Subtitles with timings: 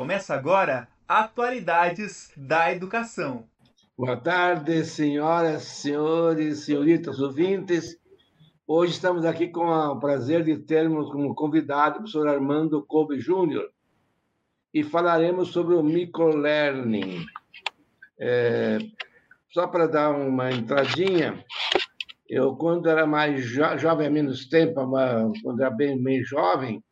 [0.00, 3.44] Começa agora Atualidades da Educação.
[3.98, 7.98] Boa tarde, senhoras, senhores, senhoritas ouvintes.
[8.66, 13.68] Hoje estamos aqui com o prazer de termos como convidado o professor Armando Kobe Júnior
[14.72, 17.22] e falaremos sobre o microlearning.
[18.18, 18.78] É,
[19.50, 21.44] só para dar uma entradinha,
[22.26, 24.76] eu, quando era mais jo jovem, há menos tempo,
[25.42, 26.82] quando era bem, bem jovem,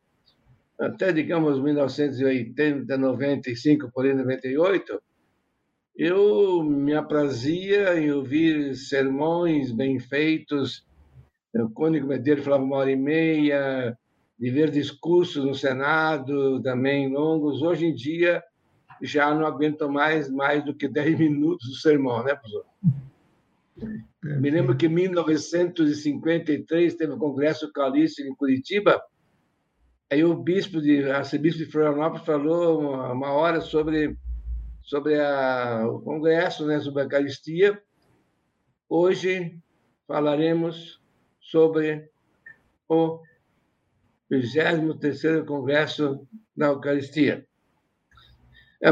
[0.79, 5.01] até, digamos, 1980, 95, por aí, 98,
[5.95, 10.87] eu me aprazia em ouvir sermões bem feitos.
[11.53, 13.97] O Cônigo Medeiros falava uma hora e meia,
[14.39, 17.61] de ver discursos no Senado, também longos.
[17.61, 18.41] Hoje em dia,
[19.01, 22.63] já não aguento mais mais do que 10 minutos do sermão, né, professor?
[24.23, 29.01] Me lembro que em 1953 teve o Congresso Calício em Curitiba,
[30.11, 34.17] Aí o bispo de arcebispo de Florianópolis falou uma, uma hora sobre
[34.81, 37.79] sobre a, o congresso, né, sobre a Eucaristia.
[38.89, 39.55] Hoje
[40.07, 40.99] falaremos
[41.39, 42.09] sobre
[42.87, 43.21] o
[44.31, 47.45] 23º Congresso da Eucaristia.
[48.81, 48.89] É,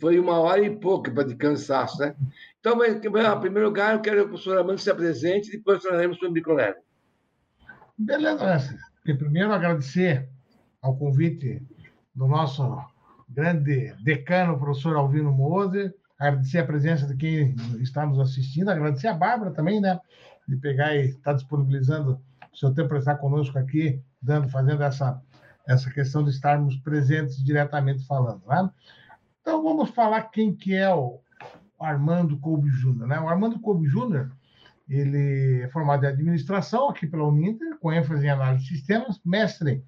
[0.00, 2.16] foi uma hora e pouco para de cansaço, né?
[2.58, 6.30] Então, em primeiro lugar, eu quero que o professor Armando se apresente, depois falaremos sobre
[6.30, 6.80] o microleve.
[7.96, 10.28] Beleza, Primeiro, agradecer
[10.86, 11.60] ao convite
[12.14, 12.78] do nosso
[13.28, 19.14] grande decano, professor Alvino Moser, agradecer a presença de quem está nos assistindo, agradecer a
[19.14, 20.00] Bárbara também, né,
[20.48, 22.20] de pegar e estar tá disponibilizando
[22.52, 25.20] o seu tempo para estar conosco aqui, dando, fazendo essa,
[25.66, 28.70] essa questão de estarmos presentes diretamente falando, né?
[29.42, 31.20] Então, vamos falar quem que é o
[31.78, 33.20] Armando Colby Júnior, né?
[33.20, 34.32] O Armando Colby Júnior,
[34.88, 39.84] ele é formado em administração aqui pela Uninter, com ênfase em análise de sistemas, mestre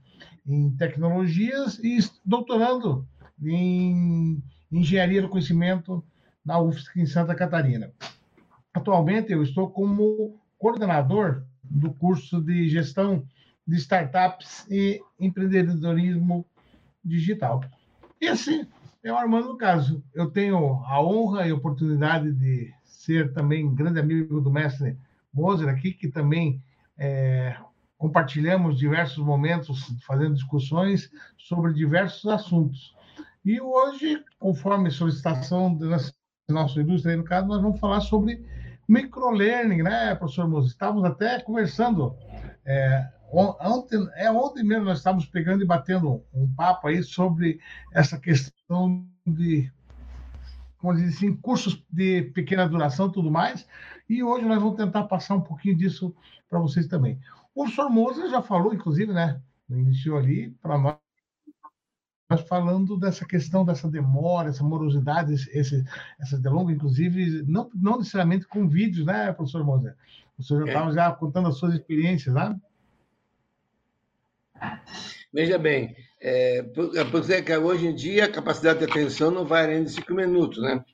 [0.48, 3.06] em tecnologias e doutorando
[3.42, 6.02] em engenharia do conhecimento
[6.44, 7.92] na UFSC em Santa Catarina.
[8.72, 13.24] Atualmente eu estou como coordenador do curso de gestão
[13.66, 16.46] de startups e empreendedorismo
[17.04, 17.62] digital.
[18.18, 18.66] Esse
[19.04, 20.02] é o Armando Caso.
[20.14, 24.96] Eu tenho a honra e oportunidade de ser também grande amigo do mestre
[25.32, 26.62] Moser aqui, que também
[26.96, 27.56] é,
[27.98, 32.96] compartilhamos diversos momentos fazendo discussões sobre diversos assuntos.
[33.44, 35.98] E hoje, conforme solicitação da
[36.48, 38.44] nossa indústria, no caso, nós vamos falar sobre
[38.88, 40.68] microlearning, né, professor Moço?
[40.68, 42.16] Estávamos até conversando.
[42.64, 47.58] É, ontem, é, ontem mesmo nós estávamos pegando e batendo um papo aí sobre
[47.92, 49.70] essa questão de,
[50.78, 53.66] como dizer assim, cursos de pequena duração tudo mais.
[54.08, 56.14] E hoje nós vamos tentar passar um pouquinho disso
[56.48, 57.18] para vocês também.
[57.58, 59.42] O professor Moser já falou, inclusive, né?
[59.68, 60.96] Iniciou ali para nós,
[62.30, 65.84] nós falando dessa questão dessa demora, essa morosidade, esse,
[66.20, 69.96] essa delonga, inclusive, não, não necessariamente com vídeos, né, professor Moser?
[70.38, 70.94] O senhor já estava é.
[70.94, 72.56] já contando as suas experiências, né?
[75.34, 76.62] Veja bem, é,
[77.10, 80.62] porque é hoje em dia a capacidade de atenção não vai além de cinco minutos,
[80.62, 80.84] né?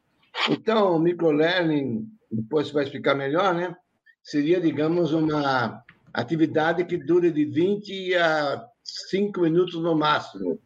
[0.48, 3.76] Então, o microlearning, depois você vai explicar melhor, né?
[4.22, 5.83] Seria, digamos, uma
[6.14, 8.64] atividade que dure de 20 a
[9.10, 10.60] 5 minutos no máximo.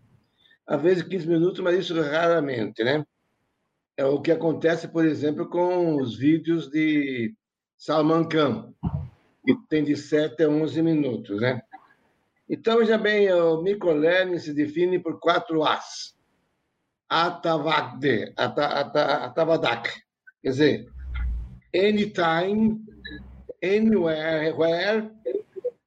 [0.67, 3.05] Às vezes 15 minutos, mas isso raramente, né?
[3.97, 7.35] É o que acontece, por exemplo, com os vídeos de
[7.79, 8.73] Salman Khan,
[9.45, 11.61] que tem de 7 a 11 minutos, né?
[12.49, 16.17] Então, veja bem, o microlearning se define por quatro As.
[17.09, 19.91] Atavagde, Atavadak.
[20.43, 20.87] Quer dizer,
[21.75, 22.81] anytime,
[23.63, 25.11] anywhere, where,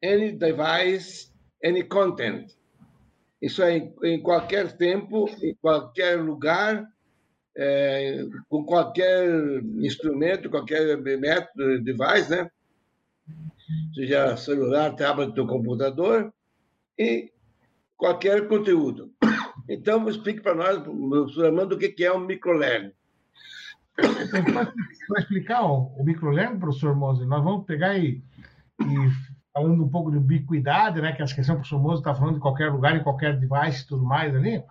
[0.04, 1.32] any device,
[1.64, 2.52] any content.
[3.42, 6.88] Isso é em, qualquer tempo, em qualquer lugar,
[7.58, 9.28] é, com qualquer
[9.80, 12.52] instrumento, qualquer método, device, né?
[13.96, 16.32] Seja celular, tablet ou computador,
[16.98, 17.32] e
[17.98, 19.12] qualquer conteúdo.
[19.68, 22.92] Então, explique para nós, professor Armando, o que é um microlearning.
[23.96, 28.22] Para explicar o microlearning, professor Mose, nós vamos pegar e,
[28.82, 32.36] e falando um pouco de ubiquidade, né, que essa questão que o Mozo está falando
[32.36, 34.64] de qualquer lugar, em qualquer device e tudo mais ali,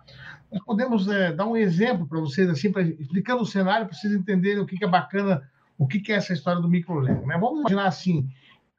[0.51, 4.13] nós podemos é, dar um exemplo para vocês, assim, pra, explicando o cenário, para vocês
[4.13, 5.41] entenderem o que, que é bacana,
[5.77, 7.25] o que, que é essa história do microLED.
[7.25, 7.37] Né?
[7.37, 8.27] Vamos imaginar assim,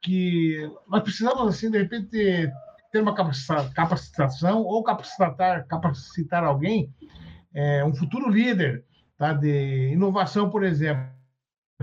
[0.01, 2.51] que nós precisamos, assim, de repente,
[2.91, 6.93] ter uma capacitação ou capacitar, capacitar alguém,
[7.53, 8.83] é, um futuro líder
[9.17, 11.12] tá, de inovação, por exemplo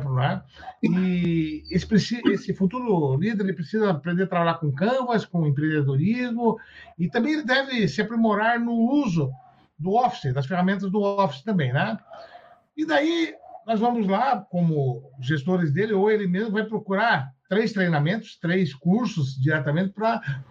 [0.09, 0.43] né?
[0.83, 6.57] E esse, esse futuro líder ele precisa aprender a trabalhar com canvas, com empreendedorismo,
[6.99, 9.31] e também ele deve se aprimorar no uso
[9.79, 11.99] do Office, das ferramentas do Office também, né?
[12.77, 13.35] E daí
[13.67, 19.35] nós vamos lá, como gestores dele, ou ele mesmo vai procurar três treinamentos, três cursos
[19.41, 20.43] diretamente para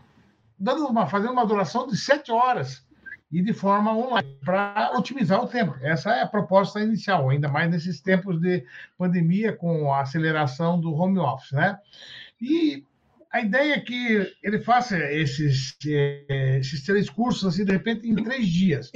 [0.60, 2.86] dando uma, fazendo uma duração de sete horas
[3.32, 5.76] e de forma online para otimizar o tempo.
[5.82, 8.64] Essa é a proposta inicial, ainda mais nesses tempos de
[8.98, 11.78] pandemia com a aceleração do home office, né?
[12.42, 12.84] E
[13.32, 18.16] a ideia é que ele faça esses, eh, esses três cursos assim de repente em
[18.16, 18.92] três dias,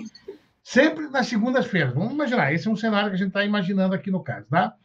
[0.63, 1.94] sempre nas segundas-feiras.
[1.94, 4.75] Vamos imaginar, esse é um cenário que a gente está imaginando aqui no caso, tá?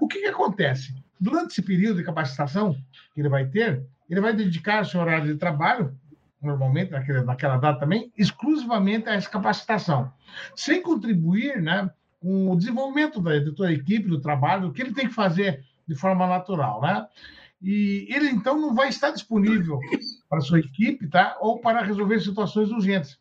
[0.00, 0.94] O que, que acontece?
[1.18, 2.76] Durante esse período de capacitação
[3.14, 5.96] que ele vai ter, ele vai dedicar seu horário de trabalho
[6.42, 10.12] normalmente naquela, naquela data também, exclusivamente a essa capacitação,
[10.56, 11.90] sem contribuir né,
[12.20, 15.94] com o desenvolvimento da, da equipe, do trabalho, o que ele tem que fazer de
[15.94, 16.80] forma natural.
[16.80, 17.06] Né?
[17.60, 19.78] E ele, então, não vai estar disponível
[20.28, 21.36] para a sua equipe tá?
[21.40, 23.18] ou para resolver situações urgentes.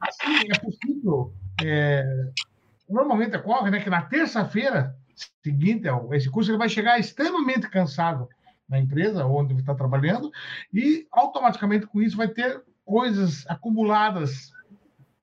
[0.00, 1.32] Assim, é possível.
[1.62, 2.04] É,
[2.88, 4.96] normalmente ocorre né, que na terça-feira
[5.42, 8.28] seguinte esse curso, ele vai chegar extremamente cansado
[8.70, 10.30] na empresa onde está trabalhando
[10.72, 14.52] e automaticamente com isso vai ter coisas acumuladas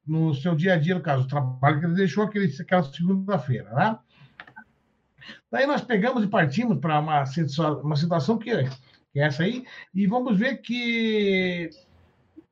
[0.06, 3.74] no seu dia a dia, no caso, o trabalho que ele deixou aquele, aquela segunda-feira,
[3.74, 4.00] né?
[5.52, 7.26] Daí nós pegamos e partimos para uma,
[7.84, 8.52] uma situação que,
[9.12, 11.70] que é essa aí, e vamos ver que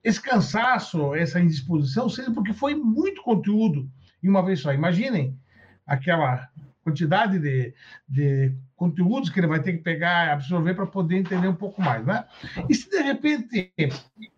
[0.03, 3.89] esse cansaço, essa indisposição, seja porque foi muito conteúdo
[4.21, 4.73] em uma vez só.
[4.73, 5.39] Imaginem
[5.87, 6.49] aquela
[6.85, 7.73] quantidade de,
[8.07, 12.05] de conteúdos que ele vai ter que pegar, absorver para poder entender um pouco mais,
[12.05, 12.25] né?
[12.69, 13.73] E se de repente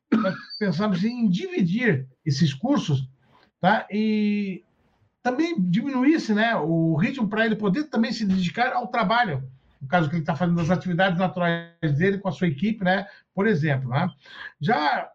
[0.10, 3.10] nós pensamos em dividir esses cursos,
[3.60, 3.86] tá?
[3.92, 4.64] E
[5.22, 9.44] também diminuísse, né, o ritmo para ele poder também se dedicar ao trabalho,
[9.82, 13.08] no caso que ele está fazendo as atividades naturais dele com a sua equipe, né?
[13.36, 14.10] Por exemplo, né?
[14.62, 15.12] Já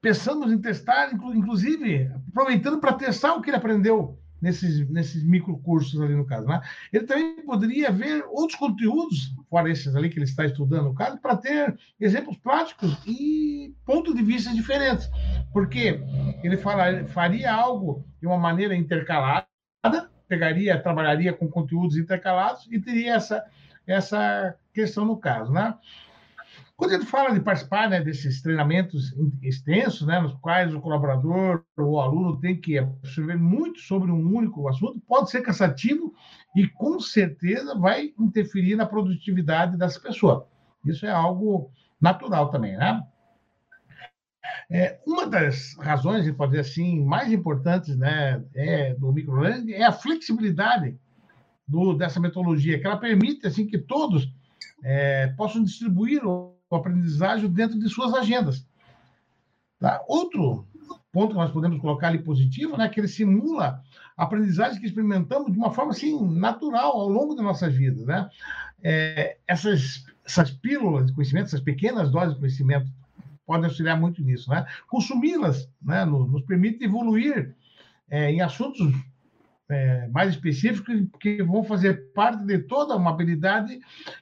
[0.00, 6.14] pensamos em testar, inclusive aproveitando para testar o que ele aprendeu nesses, nesses microcursos ali
[6.14, 6.46] no caso.
[6.46, 6.60] Né?
[6.92, 11.18] Ele também poderia ver outros conteúdos, fora esses ali que ele está estudando no caso,
[11.18, 15.10] para ter exemplos práticos e pontos de vista diferentes.
[15.52, 16.00] Porque
[16.42, 19.46] ele fala, faria algo de uma maneira intercalada,
[20.28, 23.42] pegaria, trabalharia com conteúdos intercalados e teria essa,
[23.86, 25.50] essa questão no caso.
[25.50, 25.74] Né?
[26.76, 31.92] Quando gente fala de participar né, desses treinamentos extensos, né, nos quais o colaborador ou
[31.92, 36.12] o aluno tem que absorver muito sobre um único assunto, pode ser cansativo
[36.54, 40.48] e, com certeza, vai interferir na produtividade dessa pessoa.
[40.84, 43.02] Isso é algo natural também, né?
[44.68, 49.92] É, uma das razões, pode dizer assim, mais importantes né, é, do microlearning é a
[49.92, 50.98] flexibilidade
[51.66, 54.28] do, dessa metodologia, que ela permite assim que todos
[54.82, 56.22] é, possam distribuir
[56.76, 58.66] aprendizagem dentro de suas agendas.
[59.78, 60.02] Tá?
[60.08, 60.66] Outro
[61.12, 63.82] ponto que nós podemos colocar ali positivo, né, que ele simula
[64.16, 68.28] a aprendizagem que experimentamos de uma forma assim natural ao longo da nossa vida, né?
[68.82, 72.90] É, essas essas pílulas de conhecimento, essas pequenas doses de conhecimento
[73.46, 74.66] podem auxiliar muito nisso, né?
[74.88, 77.54] Consumi-las, né, nos, nos permite evoluir
[78.08, 78.92] é, em assuntos
[79.68, 83.78] é, mais específicos que vão fazer parte de toda uma habilidade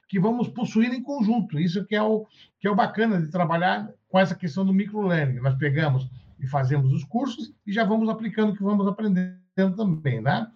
[0.07, 1.59] que vamos possuir em conjunto.
[1.59, 2.25] Isso que é o
[2.59, 5.41] que é o bacana de trabalhar com essa questão do microlearning.
[5.41, 6.09] Nós pegamos
[6.39, 10.47] e fazemos os cursos e já vamos aplicando o que vamos aprendendo também, né?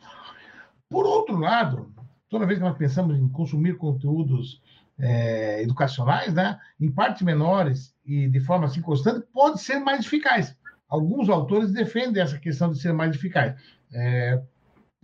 [0.90, 1.92] Por outro lado,
[2.30, 4.62] toda vez que nós pensamos em consumir conteúdos
[5.00, 10.56] é, educacionais, né, em partes menores e de forma assim constante, pode ser mais eficaz.
[10.88, 13.56] Alguns autores defendem essa questão de ser mais eficaz.
[13.92, 14.42] É,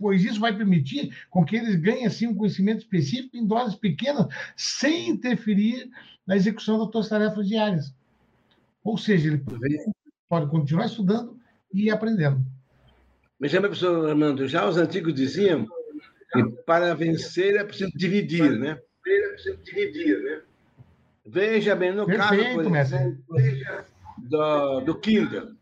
[0.04, 4.26] pois isso vai permitir com que eles ganhem assim um conhecimento específico em doses pequenas,
[4.54, 5.90] sem interferir
[6.26, 7.94] na execução das suas tarefas diárias.
[8.84, 9.42] Ou seja, ele
[10.28, 11.40] pode continuar estudando
[11.72, 12.44] e aprendendo.
[13.40, 15.66] Me chama, professor Armando, já os antigos diziam
[16.34, 18.78] que para vencer é preciso dividir, né?
[19.06, 20.42] É preciso dividir, né?
[21.24, 23.24] Veja bem, no Perfeito, caso, exemplo,
[24.18, 25.54] do, do Kindle,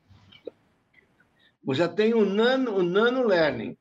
[1.62, 3.76] você tem o nano, o nano learning,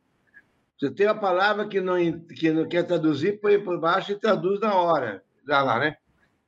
[0.81, 4.59] você tem a palavra que não, que não quer traduzir, põe por baixo e traduz
[4.59, 5.23] na hora.
[5.47, 5.95] Já lá, né?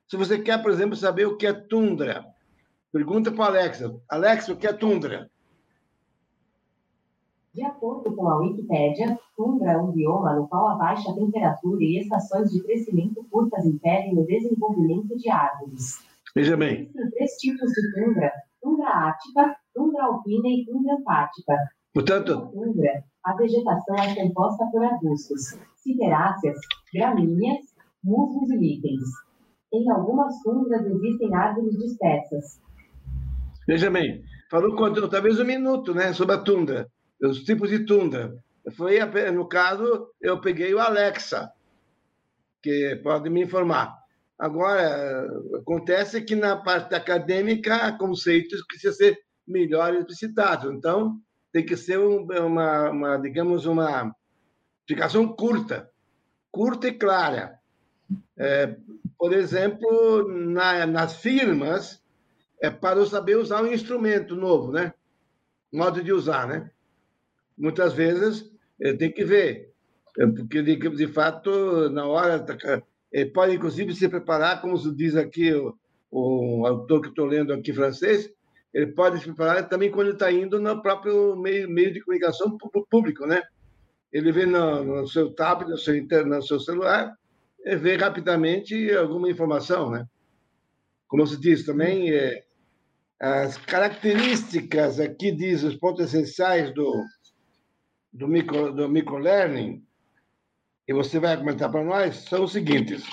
[0.08, 2.26] Se você quer, por exemplo, saber o que é tundra,
[2.92, 3.94] pergunta para a Alexa.
[4.08, 5.30] Alexa, o que é tundra?
[7.54, 12.00] De acordo com a Wikipédia, tundra é um bioma no qual a baixa temperatura e
[12.00, 16.04] estações de crescimento curtas impedem o desenvolvimento de árvores.
[16.34, 16.82] Veja bem.
[16.82, 21.56] Existem três tipos de tundra: tundra ática, tundra alpina e tundra antártica.
[21.92, 26.58] Portanto, tundra a vegetação é composta por arbustos, ciperáceas,
[26.92, 29.02] gramíneas, musgos e líquens.
[29.72, 32.60] Em algumas tundras existem árvores dispersas.
[33.66, 36.88] Veja bem, falou quanto, talvez um minuto, né, sobre a tundra.
[37.22, 38.36] os tipos de tundra.
[38.76, 38.98] Foi,
[39.30, 41.50] no caso, eu peguei o Alexa,
[42.62, 43.94] que pode me informar.
[44.38, 50.72] Agora, acontece que na parte acadêmica, conceitos precisam ser melhor explicitados.
[50.72, 51.18] Então,
[51.54, 54.12] tem que ser uma, uma digamos, uma
[54.80, 55.88] explicação curta,
[56.50, 57.60] curta e clara.
[58.36, 58.76] É,
[59.16, 62.02] por exemplo, na, nas firmas,
[62.60, 64.92] é para eu saber usar um instrumento novo, né?
[65.72, 66.72] Modo de usar, né?
[67.56, 69.72] Muitas vezes eu tenho que ver,
[70.12, 72.44] porque de, de fato, na hora,
[73.12, 75.78] ele pode inclusive se preparar, como diz aqui o,
[76.10, 78.28] o autor que estou lendo aqui francês,
[78.74, 82.58] ele pode se preparar também quando está indo no próprio meio, meio de comunicação
[82.90, 83.40] público, né?
[84.12, 87.16] Ele vê no, no seu tablet, no seu, no seu celular,
[87.64, 90.04] e vê rapidamente alguma informação, né?
[91.06, 92.42] Como se diz também, é,
[93.20, 97.04] as características, aqui diz os pontos essenciais do,
[98.12, 99.86] do, micro, do microlearning,
[100.86, 103.04] e você vai comentar para nós, são os seguintes.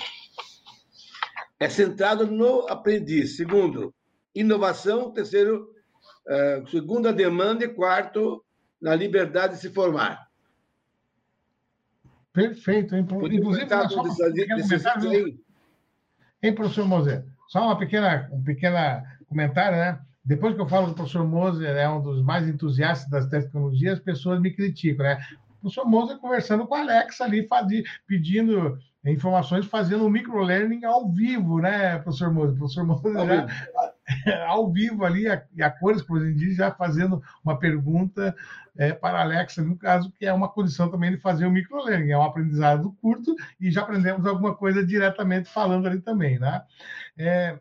[1.59, 3.37] É centrado no aprendiz.
[3.37, 3.93] Segundo,
[4.33, 5.11] inovação.
[5.11, 5.69] Terceiro,
[6.27, 7.65] uh, segundo, a demanda.
[7.65, 8.43] E quarto,
[8.81, 10.27] na liberdade de se formar.
[12.33, 12.95] Perfeito.
[12.95, 15.41] Inclusive, só um
[16.43, 17.25] Hein, professor Moser?
[17.49, 18.77] Só uma pequena, um pequeno
[19.27, 19.99] comentário, né?
[20.23, 23.99] Depois que eu falo que o professor Moser é um dos mais entusiastas das tecnologias,
[23.99, 25.19] as pessoas me criticam, né?
[25.57, 27.47] O professor Moser conversando com a Alexa ali,
[28.07, 32.55] pedindo informações, fazendo um microlearning ao vivo, né, professor Moser?
[32.55, 33.90] O professor Moser já,
[34.47, 38.35] ao vivo ali, a, a cores, exemplo, já fazendo uma pergunta
[38.77, 42.11] é, para a Alexa, no caso, que é uma condição também de fazer o microlearning,
[42.11, 46.61] é um aprendizado curto e já aprendemos alguma coisa diretamente falando ali também, né?
[47.17, 47.59] É,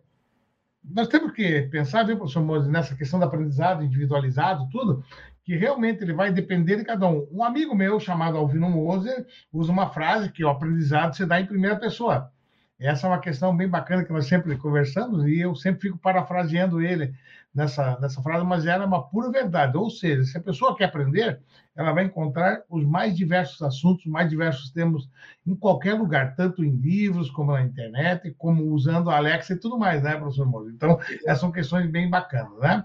[0.82, 5.04] nós temos que pensar, viu, professor Mose, nessa questão do aprendizado individualizado, tudo,
[5.44, 7.26] que realmente ele vai depender de cada um.
[7.30, 11.46] Um amigo meu chamado Alvino Moser usa uma frase que o aprendizado se dá em
[11.46, 12.32] primeira pessoa.
[12.80, 16.80] Essa é uma questão bem bacana que nós sempre conversamos e eu sempre fico parafraseando
[16.80, 17.12] ele
[17.54, 19.76] nessa, nessa frase, mas ela é uma pura verdade.
[19.76, 21.40] Ou seja, se a pessoa quer aprender,
[21.76, 25.06] ela vai encontrar os mais diversos assuntos, os mais diversos temas
[25.46, 29.78] em qualquer lugar, tanto em livros, como na internet, como usando a Alexa e tudo
[29.78, 30.70] mais, né, professor Moura?
[30.70, 32.84] Então, essas são questões bem bacanas, né?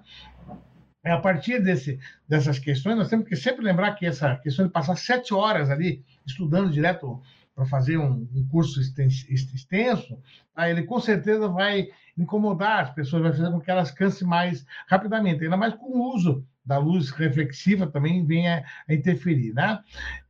[1.06, 4.72] É, a partir desse, dessas questões, nós temos que sempre lembrar que essa questão de
[4.72, 7.22] passar sete horas ali estudando direto
[7.56, 10.20] para fazer um, um, curso extenso,
[10.54, 14.66] aí ele com certeza vai incomodar as pessoas, vai fazer com que elas cansem mais
[14.88, 19.80] rapidamente, ainda mais com o uso da luz reflexiva também vem a, interferir, né?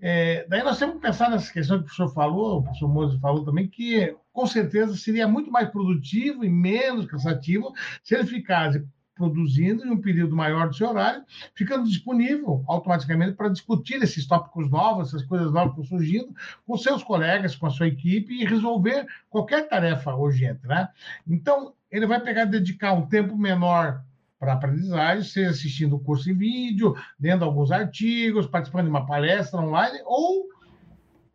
[0.01, 3.19] É, daí nós temos que pensar nessa questão que o professor falou, o professor Moza
[3.19, 8.85] falou também, que com certeza seria muito mais produtivo e menos cansativo se ele ficasse
[9.15, 11.23] produzindo em um período maior do seu horário,
[11.55, 16.35] ficando disponível automaticamente para discutir esses tópicos novos, essas coisas novas que estão surgindo,
[16.67, 20.89] com seus colegas, com a sua equipe e resolver qualquer tarefa urgente, né?
[21.25, 24.03] Então, ele vai pegar dedicar um tempo menor
[24.37, 29.61] para aprendizagem, seja assistindo o curso em vídeo, lendo alguns artigos, participando de uma palestra
[29.61, 30.54] online ou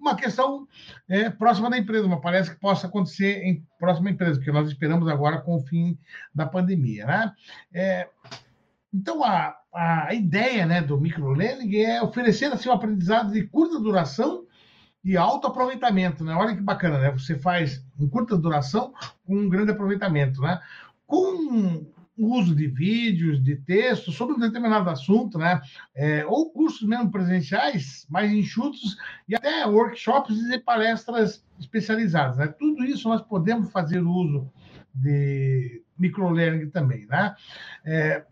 [0.00, 0.66] uma questão
[1.08, 5.08] é, próxima da empresa, uma palestra que possa acontecer em próxima empresa, porque nós esperamos
[5.08, 5.98] agora com o fim
[6.34, 7.06] da pandemia.
[7.06, 7.32] Né?
[7.72, 8.08] É,
[8.92, 14.46] então, a, a ideia né, do microlearning é oferecer assim, um aprendizado de curta duração
[15.04, 16.24] e alto aproveitamento.
[16.24, 16.34] Né?
[16.34, 17.10] Olha que bacana, né?
[17.10, 18.92] você faz em curta duração
[19.26, 20.40] com um grande aproveitamento.
[20.40, 20.60] Né?
[21.06, 21.86] Com
[22.20, 25.60] uso de vídeos, de textos sobre um determinado assunto, né?
[25.94, 28.96] É, ou cursos mesmo presenciais, mais enxutos,
[29.26, 32.36] e até workshops e palestras especializadas.
[32.36, 32.48] Né?
[32.48, 34.50] Tudo isso nós podemos fazer uso
[34.94, 37.06] de microlearning também.
[37.06, 37.34] Né?
[37.84, 38.24] É,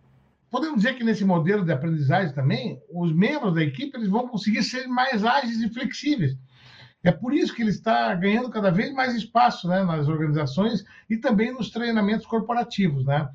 [0.51, 4.63] podemos dizer que nesse modelo de aprendizagem também, os membros da equipe eles vão conseguir
[4.63, 6.37] ser mais ágeis e flexíveis.
[7.03, 11.17] É por isso que ele está ganhando cada vez mais espaço né, nas organizações e
[11.17, 13.05] também nos treinamentos corporativos.
[13.05, 13.29] Né?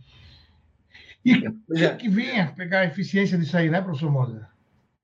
[1.25, 4.47] E já que vinha pegar a eficiência disso aí, né, professor Moza?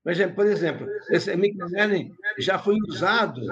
[0.04, 3.42] Mas, por exemplo, esse microlearning já foi usado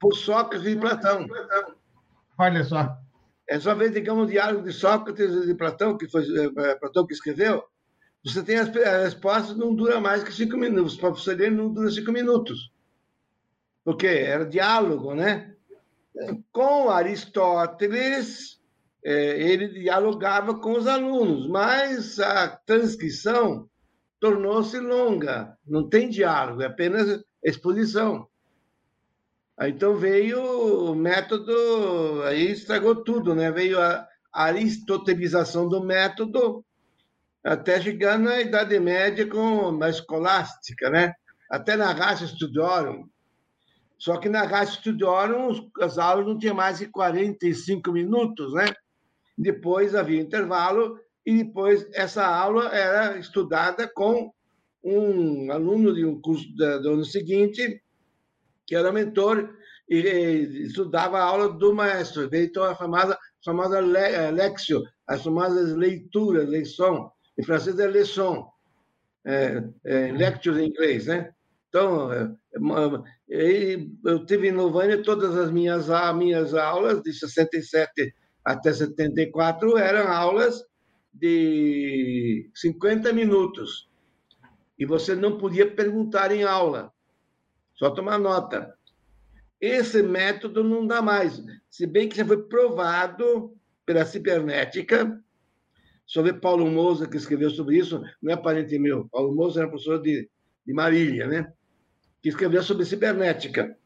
[0.00, 1.26] por Sócrates e Platão.
[2.38, 2.96] Olha só.
[3.48, 6.24] É só ver, digamos, o diálogo de Sócrates e de Platão, que foi
[6.58, 7.64] é, Platão que escreveu.
[8.24, 10.96] Você tem as, as respostas, não dura mais que cinco minutos.
[10.96, 12.72] Para você ler, não dura cinco minutos.
[13.84, 15.54] Porque era diálogo, né?
[16.50, 18.60] Com Aristóteles,
[19.08, 23.70] é, ele dialogava com os alunos, mas a transcrição
[24.18, 28.26] tornou-se longa, não tem diálogo, é apenas exposição.
[29.60, 31.54] Então veio o método,
[32.24, 33.52] aí estragou tudo, né?
[33.52, 36.64] Veio a aristotelização do método,
[37.44, 41.14] até chegando na Idade Média com a escolástica, né?
[41.48, 43.08] Até na Ratio Studiorum.
[43.96, 48.66] Só que na Ratio Studiorum as aulas não tinham mais de 45 minutos, né?
[49.36, 54.32] Depois havia intervalo e depois essa aula era estudada com
[54.82, 57.82] um aluno de um curso do ano seguinte,
[58.64, 59.52] que era mentor,
[59.88, 59.98] e,
[60.66, 62.28] estudava a aula do maestro.
[62.32, 67.10] Então, a famosa, famosa eh, lexio, as famosas leituras, leição.
[67.38, 68.48] Em francês é leçon,
[69.24, 71.32] é, é, lectures em inglês, né?
[71.68, 78.14] Então, é, eu tive em Lovânia todas as minhas, minhas aulas, de 67
[78.46, 80.64] até 74, eram aulas
[81.12, 83.90] de 50 minutos.
[84.78, 86.92] E você não podia perguntar em aula,
[87.74, 88.72] só tomar nota.
[89.60, 93.52] Esse método não dá mais, se bem que já foi provado
[93.84, 95.20] pela cibernética,
[96.06, 100.00] sobre Paulo Moza, que escreveu sobre isso, não é parente meu, Paulo Moza era professor
[100.00, 100.30] de,
[100.64, 101.52] de Marília, né?
[102.22, 103.76] que escreveu sobre cibernética,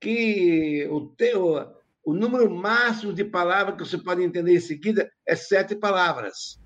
[0.00, 1.56] que o, teu,
[2.04, 6.60] o número máximo de palavras que você pode entender em seguida é sete palavras.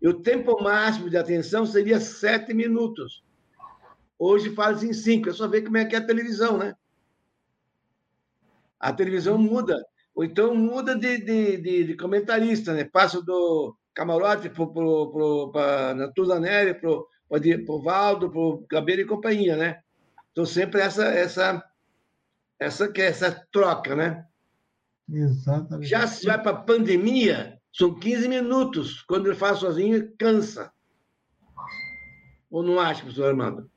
[0.00, 3.24] E o tempo máximo de atenção seria sete minutos.
[4.18, 5.28] Hoje faz em cinco.
[5.28, 6.74] É só ver como é que é a televisão, né?
[8.78, 9.84] A televisão muda.
[10.14, 12.84] Ou então muda de, de, de, de comentarista, né?
[12.84, 14.50] Passa do camarote
[15.52, 19.82] para Natuza Neri, para o Valdo, para o Gabeira e companhia, né?
[20.32, 21.62] Então, sempre essa, essa,
[22.62, 24.24] essa, que é essa troca, né?
[25.10, 25.88] Exatamente.
[25.88, 29.02] Já se vai para a pandemia, são 15 minutos.
[29.02, 30.72] Quando ele faz sozinho, cansa.
[32.50, 33.70] Ou não acha, professor Armando?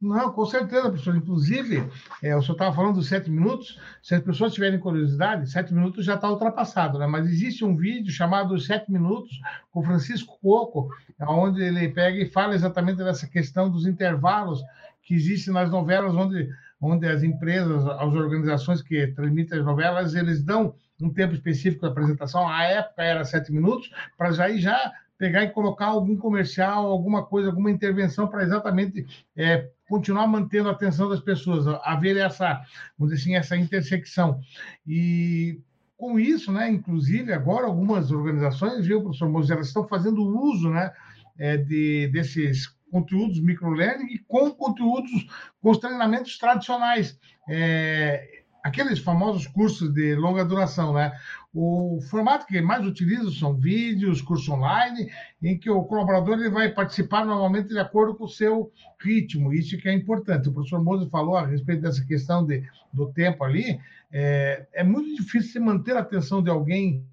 [0.00, 1.16] Não, com certeza, professor.
[1.16, 1.88] Inclusive,
[2.22, 3.80] é, o senhor estava falando dos sete minutos.
[4.00, 7.06] Se as pessoas tiverem curiosidade, sete minutos já está ultrapassado, né?
[7.06, 9.40] Mas existe um vídeo chamado Sete Minutos
[9.72, 10.88] com Francisco Coco,
[11.20, 14.62] onde ele pega e fala exatamente dessa questão dos intervalos
[15.02, 16.48] que existem nas novelas, onde,
[16.80, 21.92] onde as empresas, as organizações que transmitem as novelas, eles dão um tempo específico de
[21.92, 22.48] apresentação.
[22.48, 27.24] A época era sete minutos, para já ir já pegar e colocar algum comercial, alguma
[27.24, 29.04] coisa, alguma intervenção para exatamente
[29.36, 32.62] é, continuar mantendo a atenção das pessoas, haver essa,
[32.96, 34.40] vamos dizer assim, essa intersecção.
[34.86, 35.60] E
[35.96, 40.92] com isso, né, inclusive agora algumas organizações, viu, professor elas estão fazendo uso, né,
[41.36, 45.26] é, de, desses conteúdos microlearning com conteúdos,
[45.60, 47.18] com os treinamentos tradicionais.
[47.48, 51.12] É, aqueles famosos cursos de longa duração, né?
[51.54, 55.10] O formato que mais utilizo são vídeos, curso online,
[55.42, 58.70] em que o colaborador ele vai participar normalmente de acordo com o seu
[59.00, 59.52] ritmo.
[59.52, 60.48] Isso que é importante.
[60.48, 63.80] O professor Moza falou a respeito dessa questão de, do tempo ali.
[64.12, 67.04] É, é muito difícil se manter a atenção de alguém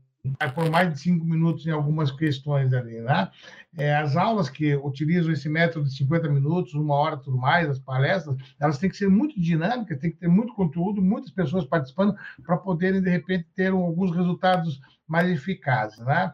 [0.53, 3.29] por mais de cinco minutos em algumas questões ali, né?
[3.77, 7.79] É, as aulas que utilizam esse método de 50 minutos, uma hora, tudo mais, as
[7.79, 12.15] palestras, elas têm que ser muito dinâmicas, tem que ter muito conteúdo, muitas pessoas participando
[12.43, 16.33] para poderem, de repente, ter alguns resultados mais eficazes, né?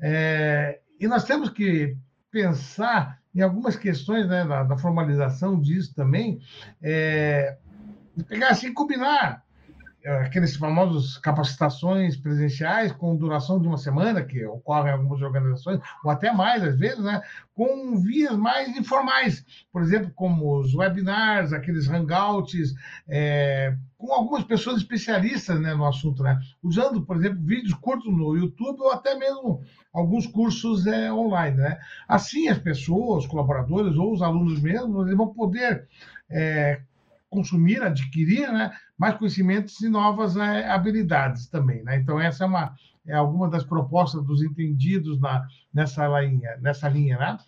[0.00, 1.96] É, e nós temos que
[2.30, 6.40] pensar em algumas questões né, da, da formalização disso também,
[6.82, 7.56] é,
[8.28, 9.44] pegar assim, combinar
[10.04, 16.10] aqueles famosos capacitações presenciais com duração de uma semana, que ocorrem em algumas organizações, ou
[16.10, 17.22] até mais, às vezes, né,
[17.54, 22.74] com vias mais informais, por exemplo, como os webinars, aqueles hangouts,
[23.06, 28.34] é, com algumas pessoas especialistas né, no assunto, né, usando, por exemplo, vídeos curtos no
[28.34, 29.60] YouTube ou até mesmo
[29.92, 31.58] alguns cursos é, online.
[31.58, 31.78] Né?
[32.08, 35.86] Assim, as pessoas, os colaboradores ou os alunos mesmos, eles vão poder
[36.30, 36.80] é,
[37.30, 41.82] consumir, adquirir né, mais conhecimentos e novas né, habilidades também.
[41.84, 41.96] Né?
[41.96, 42.74] Então, essa é, uma,
[43.06, 46.58] é alguma das propostas dos entendidos na, nessa linha.
[46.60, 47.38] Nessa linha né?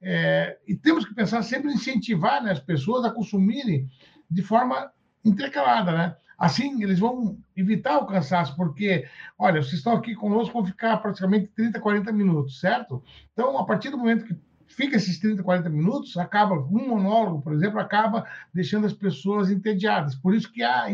[0.00, 3.90] É, e temos que pensar sempre em incentivar né, as pessoas a consumirem
[4.30, 4.90] de forma
[5.24, 5.92] intercalada.
[5.92, 6.16] Né?
[6.38, 9.06] Assim, eles vão evitar o cansaço, porque,
[9.38, 13.02] olha, vocês estão aqui conosco, vão ficar praticamente 30, 40 minutos, certo?
[13.32, 14.36] Então, a partir do momento que
[14.74, 20.14] fica esses 30, 40 minutos, acaba, um monólogo, por exemplo, acaba deixando as pessoas entediadas.
[20.14, 20.86] Por isso que há,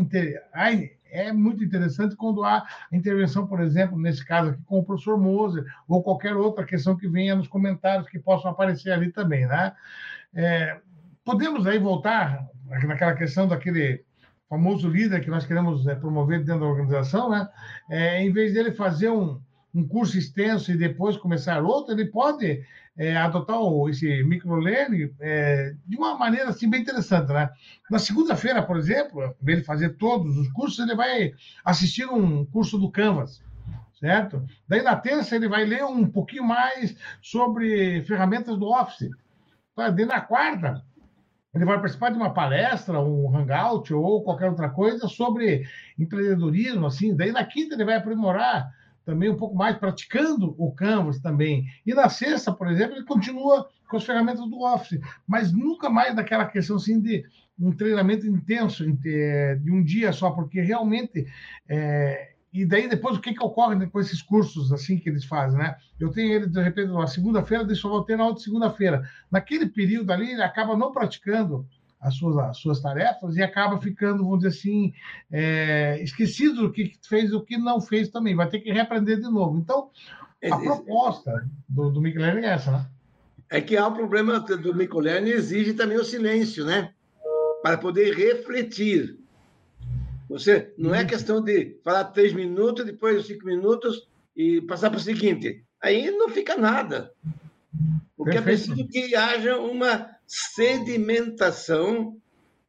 [1.11, 5.65] é muito interessante quando há intervenção, por exemplo, nesse caso aqui, com o professor Moser,
[5.89, 9.73] ou qualquer outra questão que venha nos comentários que possam aparecer ali também, né?
[10.35, 10.79] É,
[11.25, 12.47] podemos aí voltar
[12.87, 14.05] naquela questão daquele
[14.49, 17.49] famoso líder que nós queremos é, promover dentro da organização, né?
[17.89, 19.41] É, em vez dele fazer um,
[19.75, 22.63] um curso extenso e depois começar outro, ele pode
[22.97, 27.33] é, adotar esse microlearning é, de uma maneira assim, bem interessante.
[27.33, 27.49] Né?
[27.91, 31.33] Na segunda-feira, por exemplo, em vez de fazer todos os cursos, ele vai
[31.65, 33.43] assistir um curso do Canvas
[34.01, 34.43] certo?
[34.67, 39.11] Daí na terça ele vai ler um pouquinho mais sobre ferramentas do Office.
[39.77, 39.91] Tá?
[39.91, 40.83] Daí na quarta
[41.55, 45.65] ele vai participar de uma palestra, um hangout ou qualquer outra coisa sobre
[45.99, 47.15] empreendedorismo, assim.
[47.15, 48.73] Daí na quinta ele vai aprimorar
[49.11, 51.67] também um pouco mais praticando o Canvas também.
[51.85, 56.15] E na sexta, por exemplo, ele continua com as ferramentas do Office, mas nunca mais
[56.15, 57.25] daquela questão assim de
[57.59, 61.27] um treinamento intenso de um dia só, porque realmente
[61.69, 65.59] é, e daí depois o que, que ocorre com esses cursos assim que eles fazem,
[65.59, 65.77] né?
[65.99, 69.03] Eu tenho ele de repente na segunda-feira, deixa eu ter na outra segunda-feira.
[69.31, 71.67] Naquele período ali ele acaba não praticando
[72.01, 74.93] as suas, as suas tarefas e acaba ficando, vamos dizer assim,
[75.31, 78.35] é, esquecido do que fez e o que não fez também.
[78.35, 79.59] Vai ter que reaprender de novo.
[79.59, 79.91] Então,
[80.51, 82.87] a proposta do, do é essa, né?
[83.51, 86.93] É que há um problema do Michelin exige também o silêncio, né?
[87.63, 89.19] Para poder refletir.
[90.29, 95.03] Você não é questão de falar três minutos, depois cinco minutos e passar para o
[95.03, 95.65] seguinte.
[95.83, 97.13] Aí não fica nada.
[98.21, 102.21] Porque é preciso que haja uma sedimentação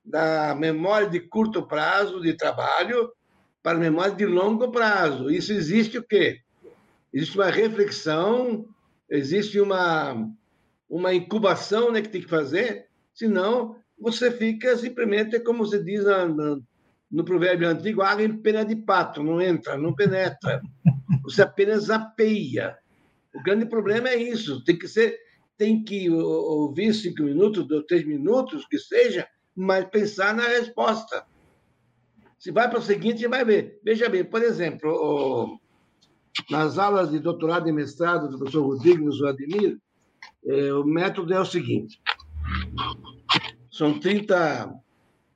[0.04, 3.12] da memória de curto prazo de trabalho
[3.62, 5.30] para a memória de longo prazo.
[5.30, 6.40] Isso existe o quê?
[7.14, 8.66] Existe uma reflexão,
[9.10, 10.26] existe uma,
[10.90, 16.28] uma incubação né, que tem que fazer, senão você fica simplesmente, como se diz na,
[17.12, 20.62] no provérbio antigo, água em pena de pato, não entra, não penetra.
[21.24, 22.78] Você apenas apeia.
[23.36, 25.20] O grande problema é isso, tem que ser
[25.62, 31.24] tem que ouvir cinco minutos, três minutos, que seja, mas pensar na resposta.
[32.39, 33.80] Se vai para o seguinte, vai ver.
[33.84, 35.60] Veja bem, por exemplo,
[36.50, 39.78] nas aulas de doutorado e mestrado do professor Rodrigo no Ademir,
[40.47, 42.02] é, o método é o seguinte:
[43.69, 44.74] são 30,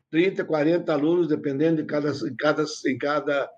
[0.09, 3.49] 30 40 alunos, dependendo de cada, em, cada, em, cada,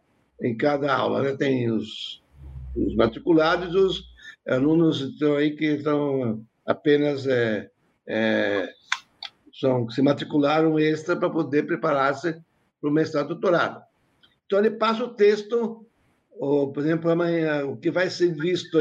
[0.41, 1.23] em cada aula.
[1.23, 1.38] Né?
[1.38, 2.21] Tem os,
[2.75, 4.03] os matriculados, os
[4.45, 7.69] alunos estão aí que estão apenas é,
[8.06, 8.69] é,
[9.53, 12.34] são, se matricularam extra para poder preparar-se
[12.80, 13.82] para o mestrado doutorado.
[14.45, 15.86] Então, ele passa o texto,
[16.38, 18.77] ou, por exemplo, amanhã, o que vai ser visto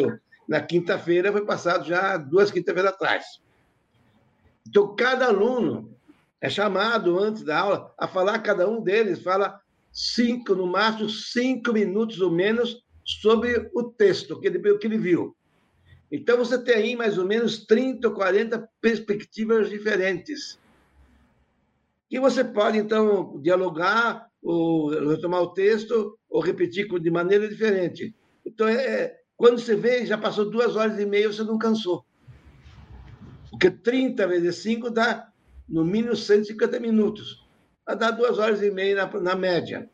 [0.49, 3.25] na quinta-feira foi passado já duas quinta-feiras atrás.
[4.69, 5.97] Então, cada aluno
[6.41, 9.61] é chamado antes da aula a falar, cada um deles fala
[9.93, 15.37] cinco, no máximo cinco minutos ou menos, sobre o texto que ele, que ele viu.
[16.11, 20.59] Então, você tem aí mais ou menos 30 ou 40 perspectivas diferentes.
[22.09, 28.15] Que você pode, então, dialogar, ou retomar o texto, ou repetir de maneira diferente.
[28.45, 32.05] Então, é, é quando você vê, já passou duas horas e meia, você não cansou.
[33.51, 35.31] Porque 30 vezes 5 dá,
[35.69, 37.45] no mínimo, 150 minutos.
[37.85, 39.91] Dá duas horas e meia na, na média.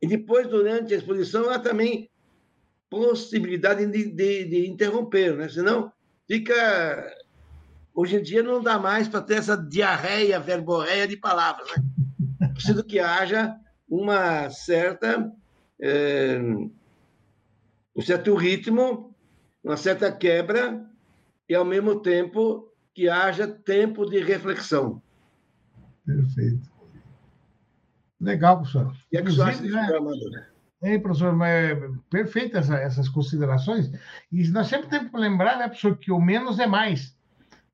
[0.00, 2.10] E depois, durante a exposição, há também
[2.96, 5.48] possibilidade de, de, de interromper, né?
[5.48, 5.92] Senão
[6.26, 6.54] fica.
[7.94, 11.68] Hoje em dia não dá mais para ter essa diarreia, verborreia de palavras.
[11.70, 12.48] Né?
[12.52, 13.54] Preciso que haja
[13.88, 15.30] uma certa.
[15.80, 16.38] É,
[17.94, 19.14] um certo ritmo,
[19.64, 20.84] uma certa quebra,
[21.48, 25.02] e ao mesmo tempo que haja tempo de reflexão.
[26.04, 26.70] Perfeito.
[28.20, 28.94] Legal, professor.
[29.12, 30.46] E é que disso, né?
[30.86, 31.74] Hein, professor, é
[32.08, 33.90] perfeito essa, essas considerações.
[34.30, 37.16] E nós sempre temos que lembrar, né, professor, que o menos é mais.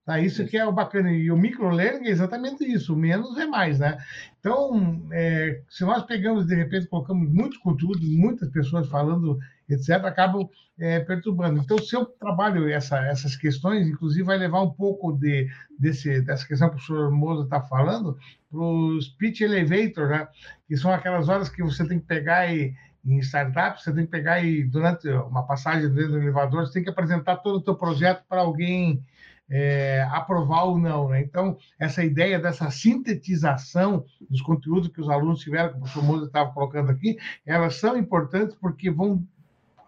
[0.06, 0.18] Tá?
[0.18, 1.12] Isso que é o bacana.
[1.12, 3.98] E o microlearning é exatamente isso, o menos é mais, né?
[4.40, 10.48] Então, é, se nós pegamos, de repente, colocamos muito conteúdo, muitas pessoas falando, etc., acabam
[10.78, 11.60] é, perturbando.
[11.60, 15.48] Então, se eu trabalho essa, essas questões, inclusive vai levar um pouco de,
[15.78, 18.16] desse, dessa questão que o professor Moza está falando,
[18.50, 20.26] para o speech elevator, né?
[20.66, 24.10] que são aquelas horas que você tem que pegar e em startup, você tem que
[24.10, 27.74] pegar e, durante uma passagem dentro do elevador, você tem que apresentar todo o teu
[27.74, 29.04] projeto para alguém
[29.50, 31.08] é, aprovar ou não.
[31.08, 31.20] Né?
[31.20, 36.26] Então, essa ideia dessa sintetização dos conteúdos que os alunos tiveram, que o professor Moura
[36.26, 39.26] estava colocando aqui, elas são importantes porque vão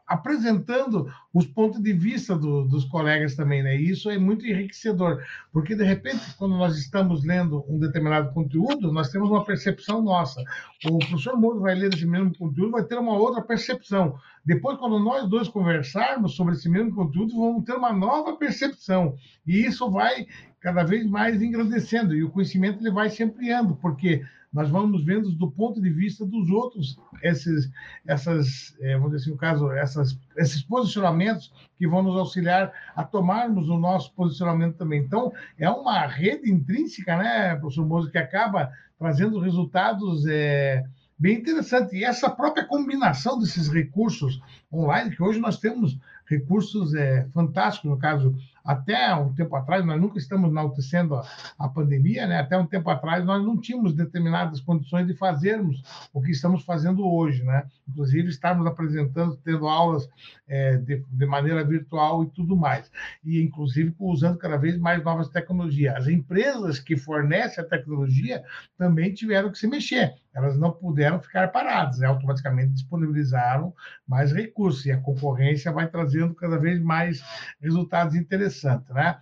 [0.07, 3.77] apresentando os pontos de vista do, dos colegas também, né?
[3.77, 8.93] E isso é muito enriquecedor, porque de repente, quando nós estamos lendo um determinado conteúdo,
[8.93, 10.43] nós temos uma percepção nossa.
[10.85, 14.19] O professor Moro vai ler esse mesmo conteúdo, vai ter uma outra percepção.
[14.45, 19.17] Depois, quando nós dois conversarmos sobre esse mesmo conteúdo, vamos ter uma nova percepção.
[19.47, 20.27] E isso vai
[20.61, 24.23] cada vez mais engrandecendo, e o conhecimento ele vai se ampliando, porque
[24.55, 27.69] nós vamos vendo do ponto de vista dos outros esses,
[28.07, 33.03] essas, é, vamos dizer assim, no caso, essas, esses posicionamentos que vão nos auxiliar a
[33.03, 35.01] tomarmos o nosso posicionamento também.
[35.01, 40.85] Então, é uma rede intrínseca, né, professor Mozo, que acaba trazendo resultados é,
[41.19, 41.97] bem interessante.
[41.97, 44.41] E essa própria combinação desses recursos
[44.73, 50.01] online, que hoje nós temos recursos é, fantásticos, no caso, até um tempo atrás, nós
[50.01, 51.27] nunca estamos enaltecendo a,
[51.59, 52.41] a pandemia, né?
[52.41, 55.83] até um tempo atrás nós não tínhamos determinadas condições de fazermos
[56.15, 57.67] o que estamos fazendo hoje, né?
[57.87, 60.09] inclusive estarmos apresentando, tendo aulas
[60.49, 62.91] é, de, de, maneira virtual e tudo mais,
[63.23, 65.97] e inclusive usando cada vez mais novas tecnologias.
[65.97, 68.43] As empresas que fornecem a tecnologia
[68.79, 72.07] também tiveram que se mexer, elas não puderam ficar paradas, né?
[72.07, 73.75] automaticamente disponibilizaram
[74.09, 77.23] mais recursos, e a concorrência vai trazendo cada vez mais
[77.61, 79.19] resultados interessantes interessante, né?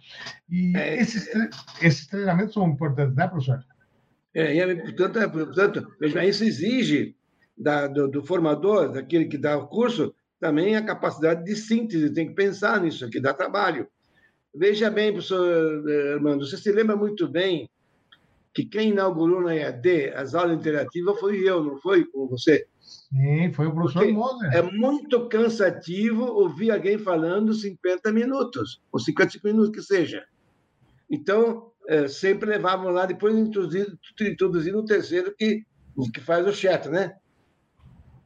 [0.51, 1.29] E é, esses,
[1.81, 3.65] esses treinamentos são importantes, né, professor?
[4.35, 5.89] É, é portanto, é, portanto
[6.29, 7.17] isso exige
[7.57, 12.29] da, do, do, formador, daquele que dá o curso, também a capacidade de síntese, tem
[12.29, 13.87] que pensar nisso aqui, dá trabalho.
[14.55, 17.71] Veja bem, professor eh, Armando, você se lembra muito bem
[18.53, 22.67] que quem inaugurou na EAD as aulas interativas foi eu, não foi com você?
[22.83, 24.53] Sim, foi o professor Moser.
[24.53, 30.25] É muito cansativo ouvir alguém falando 50 minutos, ou 55 minutos que seja.
[31.11, 35.65] Então, é, sempre levavam lá, depois introduzindo, introduzindo o terceiro que,
[36.13, 37.15] que faz o chat, né?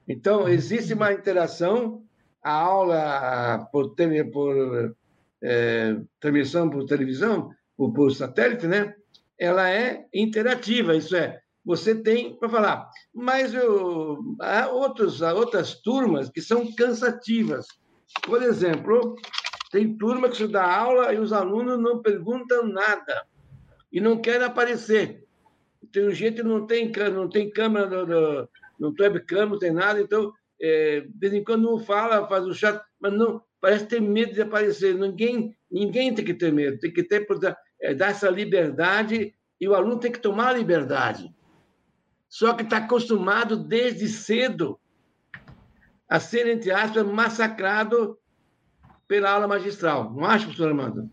[0.09, 2.03] Então, existe uma interação,
[2.43, 3.95] a aula por,
[4.33, 4.97] por
[5.43, 8.95] é, transmissão por televisão, por, por satélite, né?
[9.39, 12.91] ela é interativa, isso é, você tem para falar.
[13.13, 17.67] Mas eu, há, outros, há outras turmas que são cansativas.
[18.23, 19.17] Por exemplo,
[19.73, 23.27] tem turma que você dá aula e os alunos não perguntam nada
[23.93, 25.27] e não querem aparecer.
[25.91, 28.49] Tem gente que não tem, não tem câmera, no,
[28.79, 32.55] não tem webcam, não tem nada, então, é, de vez em quando fala, faz o
[32.55, 34.95] chat, mas não, parece ter medo de aparecer.
[34.95, 37.27] Ninguém, ninguém tem que ter medo, tem que ter,
[37.81, 41.35] é, dar essa liberdade e o aluno tem que tomar a liberdade.
[42.29, 44.79] Só que está acostumado desde cedo
[46.09, 48.19] a ser, entre aspas, massacrado
[49.09, 50.13] pela aula magistral.
[50.13, 51.11] Não acha, professor Armando?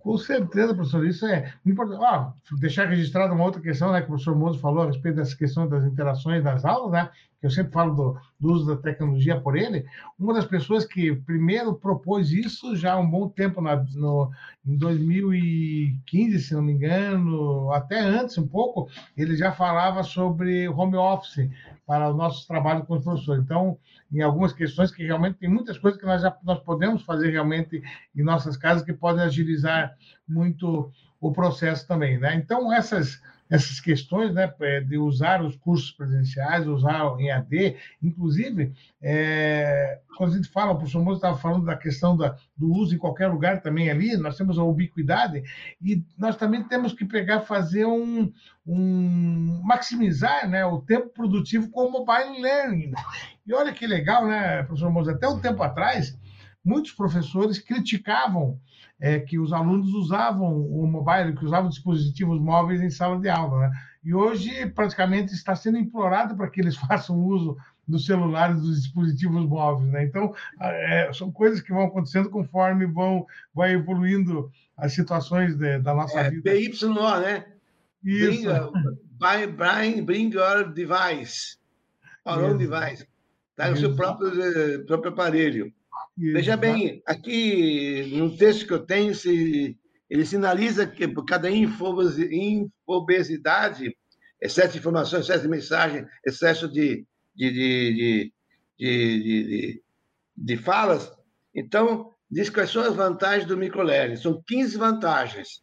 [0.00, 1.06] Com certeza, professor.
[1.06, 2.02] Isso é importante.
[2.04, 5.36] Ah, deixar registrado uma outra questão né, que o professor Mozo falou a respeito dessa
[5.36, 7.10] questão das interações das aulas, né?
[7.42, 9.84] Que eu sempre falo do, do, uso da tecnologia por ele.
[10.16, 14.30] Uma das pessoas que primeiro propôs isso já há um bom tempo, na, no,
[14.64, 20.94] em 2015, se não me engano, até antes um pouco, ele já falava sobre home
[20.94, 21.50] office
[21.84, 23.42] para o nosso trabalho com os professores.
[23.42, 23.76] Então,
[24.12, 27.82] em algumas questões que realmente tem muitas coisas que nós já nós podemos fazer realmente
[28.14, 29.96] em nossas casas que podem agilizar
[30.28, 32.36] muito o processo também, né?
[32.36, 33.20] Então essas
[33.52, 40.32] essas questões, né, é, de usar os cursos presenciais, usar em AD, inclusive, é, quando
[40.32, 43.26] a gente fala, o professor Moço estava falando da questão da, do uso em qualquer
[43.28, 45.42] lugar também ali, nós temos a ubiquidade,
[45.82, 48.32] e nós também temos que pegar, fazer um,
[48.66, 52.92] um maximizar né, o tempo produtivo com o mobile learning.
[53.46, 56.18] E olha que legal, né, professor Moço, até um tempo atrás,
[56.64, 58.58] muitos professores criticavam
[59.00, 63.68] é, que os alunos usavam o mobile, que usavam dispositivos móveis em sala de aula.
[63.68, 63.70] Né?
[64.04, 69.44] E hoje, praticamente, está sendo implorado para que eles façam uso dos celulares, dos dispositivos
[69.46, 69.90] móveis.
[69.90, 70.04] Né?
[70.04, 75.94] Então, é, são coisas que vão acontecendo conforme vão vai evoluindo as situações de, da
[75.94, 76.52] nossa é, vida.
[76.52, 77.44] BYO, né?
[78.04, 78.48] Isso.
[79.18, 81.56] Bring, bring, bring your device,
[82.24, 83.06] our own device.
[83.54, 83.70] Tá?
[83.70, 85.72] O seu próprio, eh, próprio aparelho.
[86.16, 89.78] Veja bem, aqui no texto que eu tenho, se,
[90.10, 93.96] ele sinaliza que por cada infobesidade,
[94.40, 98.30] excesso de informação, excesso de mensagem, excesso de, de,
[98.78, 99.82] de,
[100.36, 101.10] de, falas,
[101.54, 104.16] então, diz quais são as vantagens do microlearning.
[104.16, 105.62] São 15 vantagens.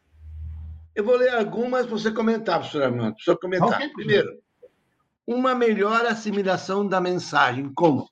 [0.95, 3.13] Eu vou ler algumas para você comentar, professor Armando.
[3.13, 3.79] Professor comentar.
[3.93, 4.39] Primeiro,
[5.27, 7.71] uma melhor assimilação da mensagem.
[7.75, 8.09] Como?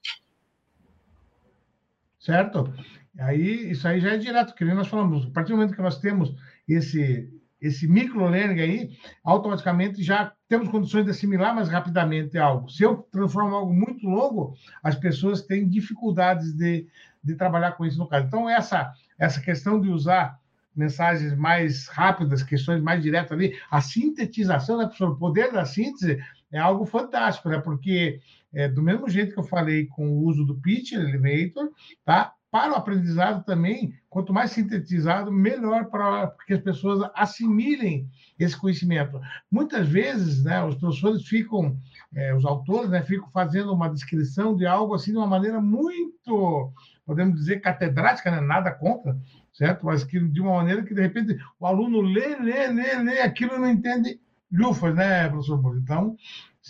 [2.28, 2.74] Certo?
[3.18, 5.98] Aí, isso aí já é direto, que nós falamos, a partir do momento que nós
[5.98, 6.36] temos
[6.68, 8.90] esse, esse micro-learning aí,
[9.24, 12.70] automaticamente já temos condições de assimilar mais rapidamente algo.
[12.70, 16.86] Se eu transformo algo muito longo, as pessoas têm dificuldades de,
[17.24, 18.28] de trabalhar com isso no caso.
[18.28, 20.38] Então, essa, essa questão de usar
[20.76, 25.12] mensagens mais rápidas, questões mais diretas ali, a sintetização, né, professor?
[25.12, 27.60] O poder da síntese é algo fantástico, né?
[27.60, 28.20] Porque
[28.54, 31.70] é, do mesmo jeito que eu falei com o uso do pitch elevator,
[32.06, 32.34] tá?
[32.50, 39.20] Para o aprendizado também, quanto mais sintetizado, melhor para que as pessoas assimilem esse conhecimento.
[39.52, 41.78] Muitas vezes, né, os professores ficam,
[42.16, 46.72] é, os autores, né, ficam fazendo uma descrição de algo assim de uma maneira muito,
[47.06, 49.18] podemos dizer, catedrática, né, nada contra,
[49.52, 49.86] certo?
[49.86, 53.60] Mas que de uma maneira que de repente o aluno lê, lê, lê, lê aquilo
[53.60, 55.78] não entende lufas, né, professor Moro?
[55.80, 56.18] Então,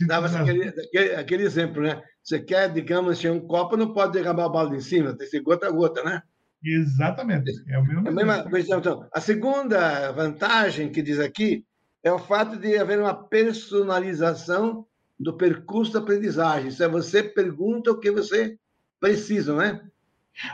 [0.05, 0.69] Dava aquele,
[1.15, 2.03] aquele, exemplo, né?
[2.21, 5.27] Você quer, digamos, encher um copo, não pode derramar a balde em cima, tem que
[5.27, 6.21] ser gota a gota, né?
[6.63, 7.51] Exatamente.
[7.67, 8.07] É o mesmo.
[8.07, 11.65] É a, mesma, então, a segunda vantagem que diz aqui
[12.03, 14.85] é o fato de haver uma personalização
[15.19, 16.69] do percurso da aprendizagem.
[16.69, 18.57] Isso é você pergunta o que você
[18.99, 19.81] precisa, né?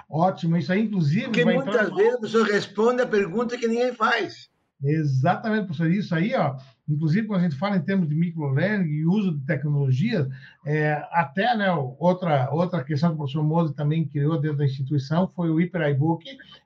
[0.10, 1.26] Ótimo, isso aí, inclusive.
[1.26, 1.96] Porque muitas entrar...
[1.96, 4.50] vezes a pessoa responde a pergunta que ninguém faz.
[4.82, 5.90] Exatamente, professor.
[5.90, 6.56] Isso aí, ó,
[6.88, 10.28] inclusive quando a gente fala em termos de microlearning e uso de tecnologia,
[10.66, 15.32] é, até né, outra, outra questão que o professor Mose também criou dentro da instituição
[15.36, 16.26] foi o Hyper iBook,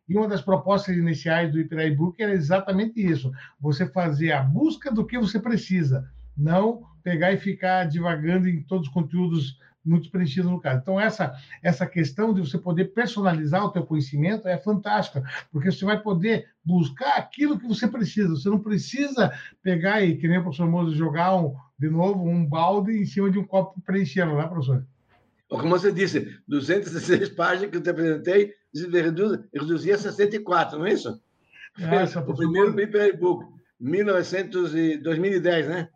[0.10, 4.92] e uma das propostas iniciais do Hyper iBook era exatamente isso: você fazer a busca
[4.92, 10.50] do que você precisa, não pegar e ficar divagando em todos os conteúdos muito preenchido
[10.50, 10.82] no caso.
[10.82, 15.86] Então, essa, essa questão de você poder personalizar o teu conhecimento é fantástica, porque você
[15.86, 18.30] vai poder buscar aquilo que você precisa.
[18.30, 19.32] Você não precisa
[19.64, 23.32] pegar e, que nem o professor Mozo, jogar um, de novo um balde em cima
[23.32, 24.86] de um copo preenchendo, né, professor?
[25.50, 28.54] Como você disse, 216 páginas que eu te apresentei,
[29.54, 31.22] reduzia a 64, não é isso?
[31.80, 33.46] Essa, o primeiro e-book,
[34.98, 35.90] 2010, né?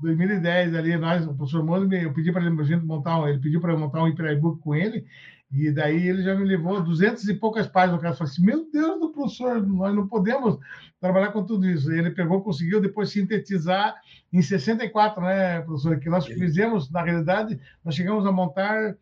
[0.00, 4.02] 2010 ali, nós, o professor Mono, eu pedi para ele, montar, ele pediu para montar
[4.02, 5.04] um hiperbook com ele,
[5.50, 7.98] e daí ele já me levou 200 e poucas páginas.
[7.98, 10.58] O cara falou assim: Meu Deus do professor, nós não podemos
[11.00, 11.90] trabalhar com tudo isso.
[11.90, 13.94] E ele pegou, conseguiu depois sintetizar
[14.30, 15.98] em 64, né, professor?
[15.98, 18.94] Que nós fizemos, na realidade, nós chegamos a montar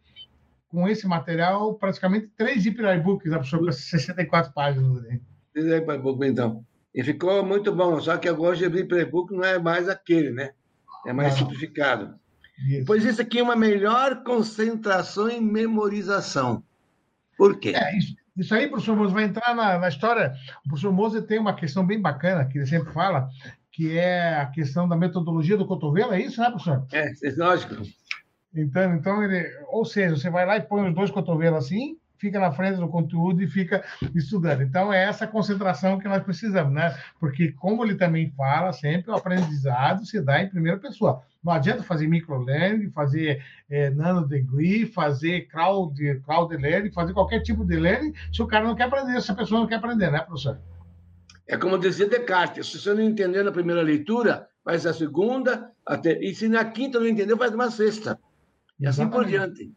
[0.68, 5.02] com esse material praticamente três hiperbooks, né, professor, com 64 páginas.
[5.52, 6.64] Três hiperbooks, então.
[6.94, 10.52] E ficou muito bom, só que agora o hiperbook não é mais aquele, né?
[11.06, 11.38] É mais ah.
[11.38, 12.14] simplificado.
[12.68, 12.84] Isso.
[12.86, 16.62] Pois isso aqui é uma melhor concentração e memorização.
[17.36, 17.74] Por quê?
[17.76, 20.34] É, isso, isso, aí, professor Moza, vai entrar na, na, história.
[20.64, 23.28] O professor Moza tem uma questão bem bacana, que ele sempre fala,
[23.70, 26.86] que é a questão da metodologia do cotovelo, é isso, né, professor?
[26.92, 27.74] É, é lógico.
[28.54, 32.38] Então, então ele, ou seja, você vai lá e põe os dois cotovelos assim, fica
[32.40, 34.62] na frente do conteúdo e fica estudando.
[34.62, 36.96] Então, é essa concentração que nós precisamos, né?
[37.18, 41.22] Porque, como ele também fala, sempre o aprendizado se dá em primeira pessoa.
[41.42, 47.64] Não adianta fazer microlearning, fazer é, nano degree, fazer crowd, crowd learning, fazer qualquer tipo
[47.64, 50.20] de learning, se o cara não quer aprender, se a pessoa não quer aprender, né,
[50.20, 50.58] professor?
[51.46, 56.18] É como dizia Descartes, se você não entendeu na primeira leitura, faz a segunda, até,
[56.18, 58.18] e se na quinta não entendeu, faz uma sexta.
[58.80, 58.88] E Exatamente.
[58.88, 59.72] assim por diante.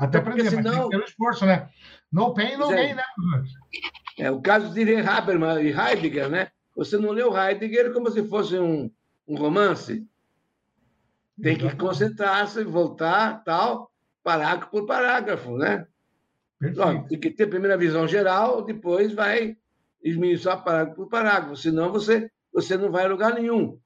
[0.00, 0.62] Até aprender, senão...
[0.72, 1.68] mas tem um esforço, né?
[2.10, 3.04] No pain, no gain, né?
[4.18, 6.50] É, o caso de Habermas e Heidegger, né?
[6.74, 8.90] Você não leu Heidegger como se fosse um,
[9.28, 10.08] um romance.
[11.40, 15.86] Tem que concentrar-se, voltar, tal, parágrafo por parágrafo, né?
[16.74, 19.56] Bom, tem que ter a primeira visão geral, depois vai
[20.02, 23.78] esmiuçar parágrafo por parágrafo, senão você, você não vai a lugar nenhum.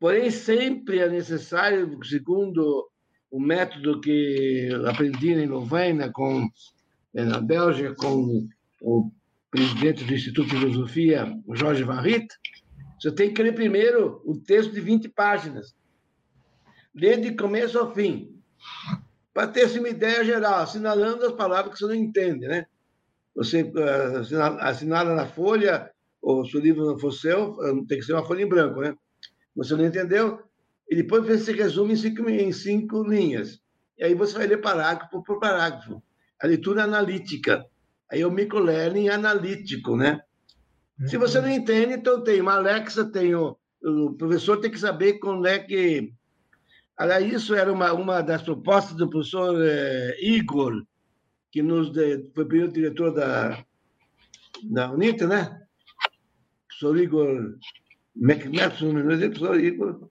[0.00, 2.88] Porém, sempre é necessário, segundo
[3.30, 6.48] o método que aprendi em Louvain, com,
[7.14, 8.48] eh, na Bélgica, com
[8.80, 9.10] o
[9.50, 12.28] presidente do Instituto de Filosofia, Jorge Van Riet,
[13.00, 15.74] você tem que ler primeiro o texto de 20 páginas,
[16.94, 18.34] ler de começo ao fim,
[19.34, 22.66] para ter uma ideia geral, assinalando as palavras que você não entende, né?
[23.34, 25.90] Você uh, assinala na folha,
[26.22, 27.54] ou se o livro não for seu,
[27.86, 28.96] tem que ser uma folha em branco, né?
[29.54, 30.42] Você não entendeu?
[30.88, 33.60] E depois você resume em cinco, em cinco linhas.
[33.98, 36.02] E aí você vai ler parágrafo por parágrafo.
[36.40, 37.64] A leitura analítica.
[38.10, 40.20] Aí é o microlearning analítico, né?
[41.06, 45.14] Se você não entende, então tem uma Alexa, tem o, o professor tem que saber
[45.14, 46.12] quando é que...
[46.96, 50.82] Aliás, isso era uma, uma das propostas do professor eh, Igor,
[51.50, 53.62] que nos de, foi primeiro diretor da,
[54.70, 55.60] da UNITA, né?
[56.66, 57.58] Professor Igor
[58.16, 60.10] McMathson, professor Igor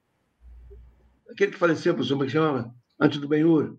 [1.35, 2.75] aquele que faleceu, professor, como é que chama?
[2.99, 3.77] Antes do Benhur.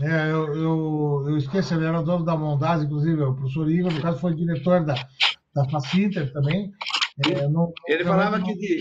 [0.00, 3.92] É, eu, eu, eu esqueci, ele era o dono da Mondaz, inclusive, o professor Igor,
[3.92, 4.94] no caso, foi diretor da,
[5.54, 6.72] da Facinter também.
[7.30, 8.44] É, não, ele falava não...
[8.44, 8.80] que, de,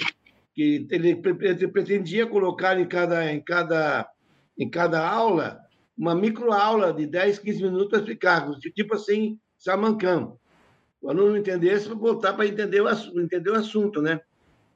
[0.55, 4.09] que ele, ele, pretendia colocar em cada, em, cada,
[4.57, 5.59] em cada aula
[5.95, 10.39] uma microaula de 10, 15 minutos para explicar, tipo assim, samancão.
[10.99, 14.19] O aluno não entendesse, voltar para entender o, entender o assunto, né?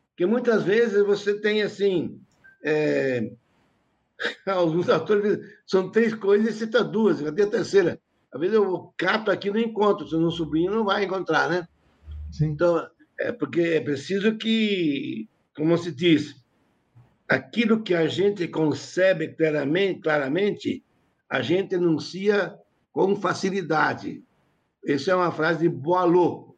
[0.10, 2.20] Porque muitas vezes você tem, assim,
[2.68, 3.32] é,
[4.46, 8.00] alguns atores são três coisas e cita duas, cadê a terceira?
[8.32, 11.68] Às vezes eu cato aqui no encontro, se não sobrinho não vai encontrar, né?
[12.32, 12.48] Sim.
[12.48, 12.86] Então,
[13.18, 16.36] é porque é preciso que, como se diz,
[17.28, 20.84] aquilo que a gente concebe claramente, claramente
[21.30, 22.58] a gente enuncia
[22.92, 24.24] com facilidade.
[24.86, 26.56] Essa é uma frase de Boileau,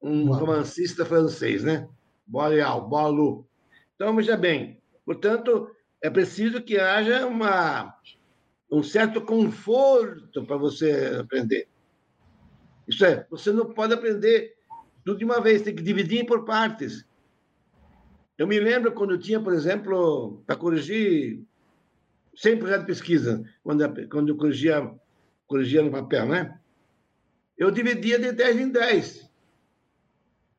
[0.00, 1.88] um romancista francês, né?
[2.26, 3.46] Boileau, Boileau.
[3.94, 7.96] Então, veja bem, Portanto, é preciso que haja uma,
[8.70, 11.68] um certo conforto para você aprender.
[12.86, 14.54] Isso é, você não pode aprender
[15.04, 17.06] tudo de uma vez, tem que dividir por partes.
[18.38, 21.44] Eu me lembro quando eu tinha, por exemplo, para corrigir
[22.34, 24.90] 100 projetos de pesquisa, quando, quando eu corrigia,
[25.46, 26.58] corrigia no papel, né?
[27.56, 29.30] Eu dividia de 10 em 10.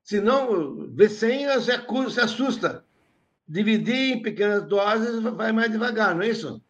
[0.04, 1.48] Senão, ver 100
[2.04, 2.83] você assusta.
[3.48, 6.62] Dividir em pequenas doses vai mais devagar, não é isso?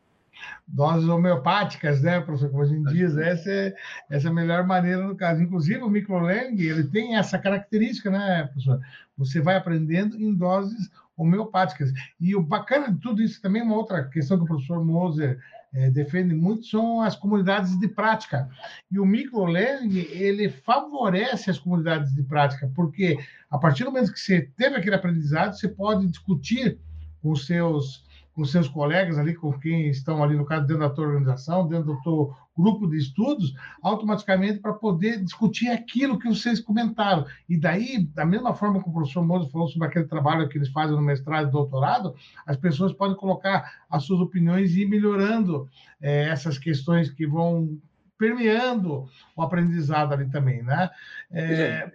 [0.67, 3.75] doses homeopáticas, né, professor, como a gente diz, essa é,
[4.09, 5.41] essa é a melhor maneira no caso.
[5.41, 8.79] Inclusive, o microlearning, ele tem essa característica, né, professor?
[9.17, 11.91] Você vai aprendendo em doses homeopáticas.
[12.19, 15.39] E o bacana de tudo isso também, uma outra questão que o professor Moser
[15.73, 18.47] é, defende muito, são as comunidades de prática.
[18.91, 23.17] E o microlearning, ele favorece as comunidades de prática, porque
[23.49, 26.79] a partir do momento que você teve aquele aprendizado, você pode discutir
[27.21, 28.03] com os seus
[28.33, 31.93] com seus colegas ali, com quem estão ali, no caso, dentro da tua organização, dentro
[31.93, 37.25] do teu grupo de estudos, automaticamente para poder discutir aquilo que vocês comentaram.
[37.47, 40.69] E daí, da mesma forma que o professor Mozo falou sobre aquele trabalho que eles
[40.69, 42.15] fazem no mestrado e doutorado,
[42.45, 45.67] as pessoas podem colocar as suas opiniões e ir melhorando
[46.01, 47.77] é, essas questões que vão
[48.17, 50.89] permeando o aprendizado ali também, né?
[51.31, 51.91] É,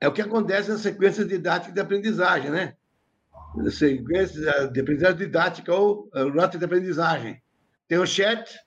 [0.00, 2.74] é o que acontece na sequência didática de aprendizagem, né?
[3.70, 7.40] Sequência de aprendizagem didática ou rota de aprendizagem.
[7.88, 8.58] Tem o chat,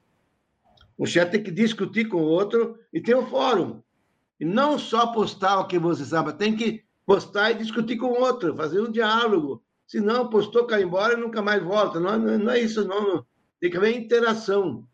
[0.98, 3.82] o chat tem que discutir com o outro, e tem o fórum.
[4.40, 8.20] E não só postar o que você sabe, tem que postar e discutir com o
[8.20, 9.64] outro, fazer um diálogo.
[9.88, 12.00] Se não, postou, cai embora e nunca mais volta.
[12.00, 13.26] Não, não, é isso, não.
[13.60, 14.86] Tem que haver interação.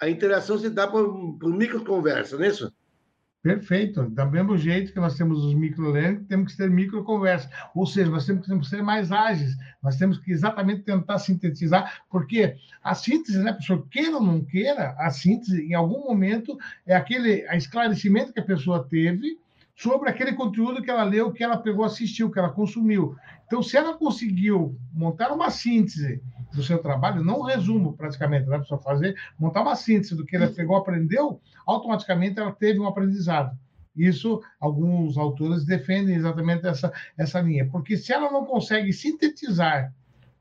[0.00, 2.72] A interação se dá por, por microconversa, não é isso?
[3.44, 4.08] Perfeito.
[4.08, 7.50] Da mesmo jeito que nós temos os micro-learning, temos que ter micro-conversa.
[7.74, 12.56] Ou seja, nós temos que ser mais ágeis, nós temos que exatamente tentar sintetizar, porque
[12.82, 17.44] a síntese, né, professor, queira ou não queira, a síntese, em algum momento, é aquele
[17.54, 19.38] esclarecimento que a pessoa teve
[19.74, 23.16] sobre aquele conteúdo que ela leu, que ela pegou, assistiu, que ela consumiu.
[23.46, 26.22] Então, se ela conseguiu montar uma síntese
[26.54, 30.36] do seu trabalho, não um resumo praticamente, né, para fazer, montar uma síntese do que
[30.36, 33.56] ela pegou, aprendeu, automaticamente ela teve um aprendizado.
[33.96, 39.92] Isso, alguns autores defendem exatamente essa, essa linha, porque se ela não consegue sintetizar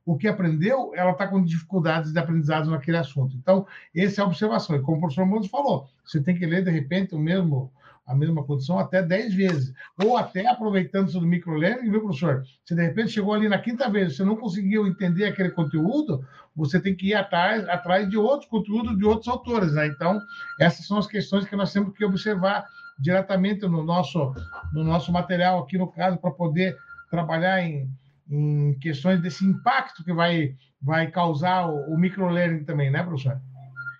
[0.06, 3.36] o que aprendeu, ela está com dificuldades de aprendizado naquele assunto.
[3.38, 3.66] Então,
[3.96, 4.76] essa é a observação.
[4.76, 7.72] E como o professor Moura falou, você tem que ler, de repente, o mesmo
[8.06, 9.74] a mesma condição até 10 vezes.
[10.04, 12.44] Ou até aproveitando-se do microlearning, viu, professor?
[12.66, 16.26] Se de repente chegou ali na quinta vez, você não conseguiu entender aquele conteúdo,
[16.56, 19.74] você tem que ir atrás, atrás de outros conteúdos de outros autores.
[19.74, 19.88] Né?
[19.88, 20.20] Então,
[20.60, 22.66] essas são as questões que nós temos que observar
[23.00, 24.34] diretamente no nosso,
[24.74, 26.78] no nosso material aqui, no caso, para poder
[27.10, 27.90] trabalhar em,
[28.30, 33.40] em questões desse impacto que vai, vai causar o, o microlearning também, né, professor?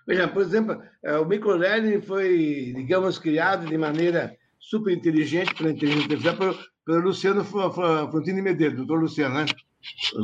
[0.06, 6.04] Veja, por exemplo, é, o microlearning foi, digamos, criado de maneira super inteligente pela inteligência
[6.04, 9.46] artificial pelo, pelo Luciano Frontini Medeiros, doutor Luciano, né?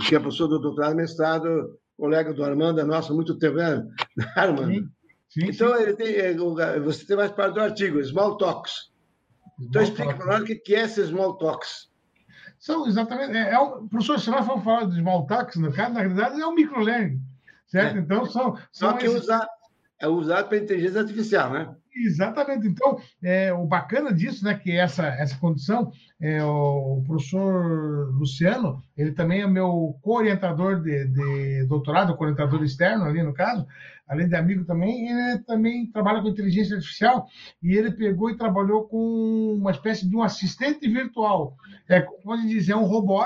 [0.07, 3.87] que é professor do doutorado mestrado, colega do Armando, é nosso há muito tempo, né,
[4.37, 4.72] Armando?
[4.72, 4.91] Sim,
[5.28, 5.83] sim, então, sim.
[5.83, 8.91] Ele tem, é, você tem mais parte do artigo, Small Talks.
[9.61, 11.91] Então, explica para nós o que é esses Small Talks.
[12.59, 13.37] São exatamente.
[13.37, 16.41] É, é um, professor, se nós formos falar de Small Talks, no caso, na realidade,
[16.41, 17.20] é um microlearning.
[17.66, 17.97] Certo?
[17.97, 18.01] É.
[18.01, 18.57] Então, são.
[18.72, 19.22] são Só que esses...
[19.22, 19.47] usar
[20.01, 21.75] é usado para inteligência artificial, né?
[21.95, 22.67] Exatamente.
[22.67, 25.91] Então, é, o bacana disso, né, que essa, essa condição,
[26.21, 33.23] é, o professor Luciano, ele também é meu co-orientador de, de doutorado, co-orientador externo ali
[33.23, 33.67] no caso,
[34.11, 37.27] além de amigo também, ele também trabalha com inteligência artificial
[37.63, 41.57] e ele pegou e trabalhou com uma espécie de um assistente virtual.
[41.89, 43.21] É, pode dizer, é um robô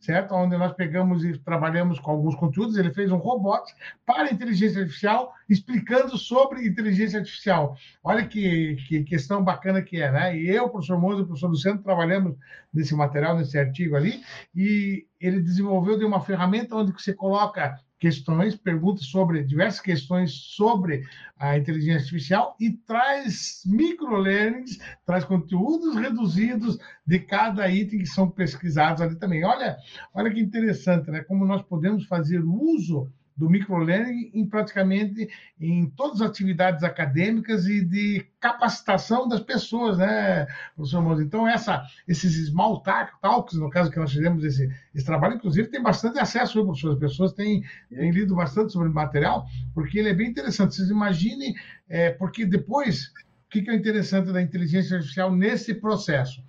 [0.00, 0.34] certo?
[0.34, 2.76] Onde nós pegamos e trabalhamos com alguns conteúdos.
[2.76, 3.72] Ele fez um robot
[4.06, 7.76] para inteligência artificial, explicando sobre inteligência artificial.
[8.02, 10.38] Olha que, que questão bacana que é, né?
[10.38, 12.36] E eu, o professor Moza e o professor Luciano trabalhamos
[12.72, 14.20] nesse material, nesse artigo ali,
[14.54, 21.02] e ele desenvolveu de uma ferramenta onde você coloca questões, perguntas sobre diversas questões sobre
[21.36, 29.02] a inteligência artificial e traz microlearnings, traz conteúdos reduzidos de cada item que são pesquisados
[29.02, 29.44] ali também.
[29.44, 29.76] Olha,
[30.14, 31.22] olha que interessante, né?
[31.22, 35.28] Como nós podemos fazer uso do microlearning em praticamente
[35.60, 41.22] em todas as atividades acadêmicas e de capacitação das pessoas, né, professor Moura?
[41.22, 45.80] Então, essa, esses small talks, no caso que nós fizemos esse, esse trabalho, inclusive tem
[45.80, 46.92] bastante acesso, professor?
[46.94, 50.74] As pessoas têm, têm lido bastante sobre o material, porque ele é bem interessante.
[50.74, 51.54] Vocês imaginem,
[51.88, 53.12] é, porque depois,
[53.46, 56.42] o que é interessante da inteligência artificial nesse processo?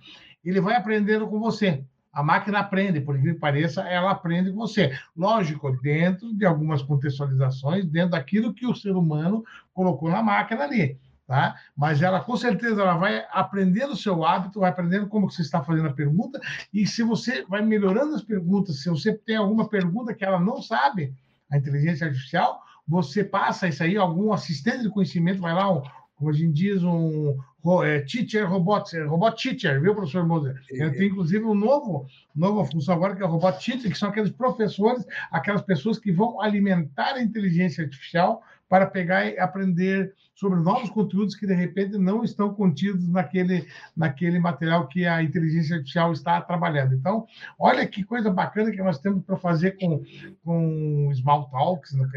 [0.44, 1.84] Ele vai aprendendo com você.
[2.12, 4.92] A máquina aprende, por incrível que pareça, ela aprende com você.
[5.16, 10.98] Lógico, dentro de algumas contextualizações, dentro daquilo que o ser humano colocou na máquina ali.
[11.26, 11.54] Tá?
[11.76, 15.62] Mas ela, com certeza, ela vai aprendendo o seu hábito, vai aprendendo como você está
[15.62, 16.40] fazendo a pergunta,
[16.74, 20.60] e se você vai melhorando as perguntas, se você tem alguma pergunta que ela não
[20.60, 21.14] sabe,
[21.48, 25.82] a inteligência artificial, você passa isso aí, algum assistente de conhecimento vai lá, um,
[26.16, 27.38] como a gente diz, um
[27.84, 30.60] é, teacher robot, é, robot teacher, viu, professor Moser?
[30.66, 34.30] Tem, inclusive, um novo, nova função agora, que é o robot teacher, que são aqueles
[34.30, 40.88] professores, aquelas pessoas que vão alimentar a inteligência artificial para pegar e aprender sobre novos
[40.90, 43.66] conteúdos que de repente não estão contidos naquele,
[43.96, 46.94] naquele material que a inteligência artificial está trabalhando.
[46.94, 47.26] Então,
[47.58, 50.04] olha que coisa bacana que nós temos para fazer com,
[50.44, 52.08] com Small Talks, né,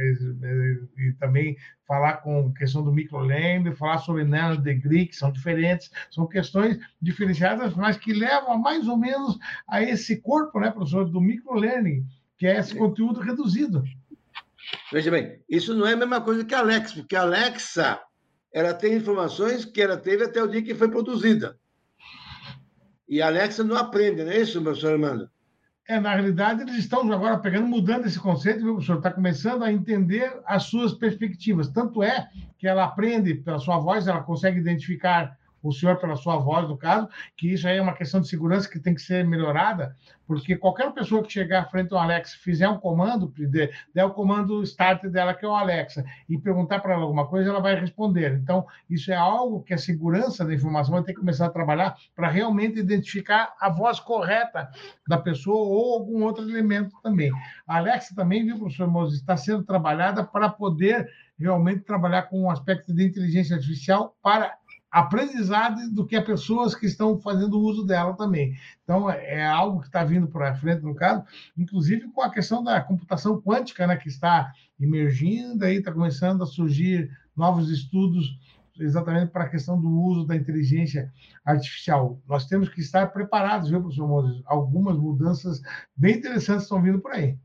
[0.96, 6.28] e também falar com questão do microlearning, falar sobre nano degree, que são diferentes, são
[6.28, 12.06] questões diferenciadas, mas que levam mais ou menos a esse corpo, né, professor, do microlearning,
[12.38, 13.84] que é esse conteúdo reduzido.
[14.92, 18.00] Veja bem, isso não é a mesma coisa que a Alexa, porque a Alexa
[18.54, 21.58] ela tem informações que ela teve até o dia que foi produzida.
[23.08, 25.30] E a Alexa não aprende, não é isso, professor Armando?
[25.88, 28.98] É, na realidade, eles estão agora pegando, mudando esse conceito, viu, professor?
[28.98, 31.68] Está começando a entender as suas perspectivas.
[31.68, 36.38] Tanto é que ela aprende pela sua voz, ela consegue identificar o senhor pela sua
[36.38, 37.08] voz, no caso,
[37.38, 39.96] que isso aí é uma questão de segurança que tem que ser melhorada,
[40.28, 43.34] porque qualquer pessoa que chegar à frente do Alexa, fizer um comando,
[43.94, 47.50] der o comando start dela, que é o Alexa, e perguntar para ela alguma coisa,
[47.50, 48.34] ela vai responder.
[48.34, 51.96] Então, isso é algo que a segurança da informação vai ter que começar a trabalhar
[52.16, 54.70] para realmente identificar a voz correta
[55.08, 57.32] da pessoa ou algum outro elemento também.
[57.68, 62.50] A Alexa também, viu, professor Moses, está sendo trabalhada para poder realmente trabalhar com um
[62.50, 64.56] aspecto de inteligência artificial para
[64.94, 68.56] aprendizado do que as pessoas que estão fazendo uso dela também.
[68.84, 71.26] Então, é algo que está vindo para frente, no caso,
[71.58, 76.46] inclusive com a questão da computação quântica, né, que está emergindo, aí está começando a
[76.46, 78.38] surgir novos estudos
[78.80, 81.12] exatamente para a questão do uso da inteligência
[81.44, 82.22] artificial.
[82.28, 84.44] Nós temos que estar preparados, viu, professor Moses?
[84.46, 85.60] Algumas mudanças
[85.98, 87.36] bem interessantes estão vindo por aí.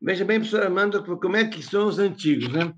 [0.00, 2.72] Veja bem, professor Armando, como é que são os antigos, né?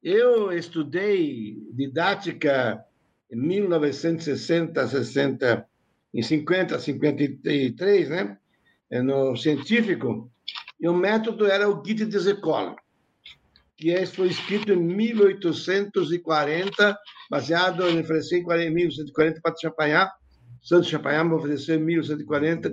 [0.00, 2.84] Eu estudei didática
[3.30, 5.66] em 1960, 60,
[6.12, 8.36] em 50, 53, né?
[8.90, 10.30] É, no científico,
[10.80, 12.74] e o método era o Guide des Écoles,
[13.76, 16.98] que é, foi escrito em 1840,
[17.30, 20.10] baseado em oferecer em 1140 para Champagnat.
[20.60, 22.72] Santos Champagnat me ofereceu em 1140,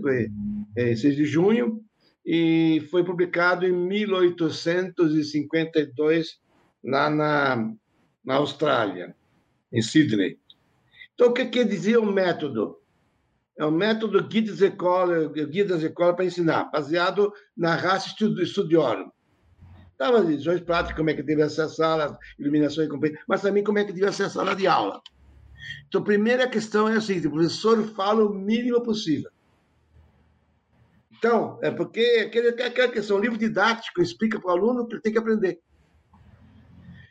[0.76, 1.84] é, 6 de junho,
[2.26, 6.39] e foi publicado em 1852
[6.84, 7.74] lá na,
[8.26, 9.16] na Austrália,
[9.72, 10.38] em Sydney.
[11.18, 12.78] Então, o que quer dizer o método?
[13.57, 15.36] É o método Guia das Escolas,
[15.84, 18.13] Escolas para ensinar, baseado na raça.
[19.91, 23.41] Estava as lições práticas, como é que deve ser a sala, iluminação e companhia, mas
[23.41, 25.01] também como é que deve ser a sala de aula.
[25.88, 29.32] Então, a primeira questão é a seguinte: o professor fala o mínimo possível.
[31.18, 32.30] Então, é porque
[32.63, 35.59] aquela questão, o livro didático explica para o aluno o que ele tem que aprender.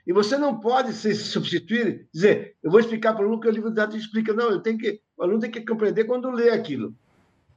[0.06, 3.50] E você não pode se substituir, dizer, eu vou explicar para o aluno que o
[3.50, 4.32] livro didático explica.
[4.32, 6.94] Não, eu tenho que, o aluno tem que compreender quando lê aquilo.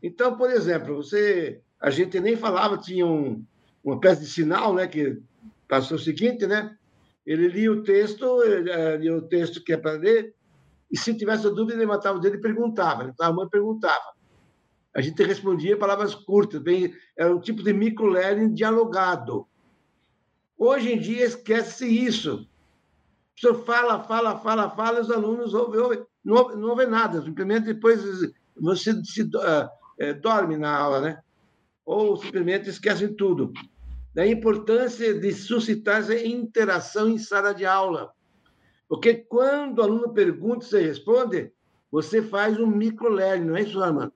[0.01, 3.45] Então, por exemplo, você, a gente nem falava, tinha um,
[3.83, 5.21] uma peça de sinal, né, que
[5.67, 6.75] passou o seguinte, né?
[7.25, 10.33] Ele lia o texto, eh, lia o texto que é para ler,
[10.91, 13.03] e se tivesse dúvida, ele levantava o dedo e perguntava.
[13.03, 14.13] Então, a mãe perguntava.
[14.95, 19.47] A gente respondia palavras curtas, bem, era um tipo de micro-learning dialogado.
[20.59, 22.45] Hoje em dia esquece isso.
[23.37, 28.01] O senhor fala, fala, fala, fala, os alunos ouvem, não, não ouvem nada, simplesmente depois
[28.57, 31.21] você se, uh, dorme na aula, né?
[31.85, 33.53] Ou simplesmente esquecem tudo.
[34.13, 38.11] Da importância de suscitar essa interação em sala de aula.
[38.89, 41.53] Porque quando o aluno pergunta e você responde,
[41.89, 44.11] você faz um microlearning, não é isso, Armando?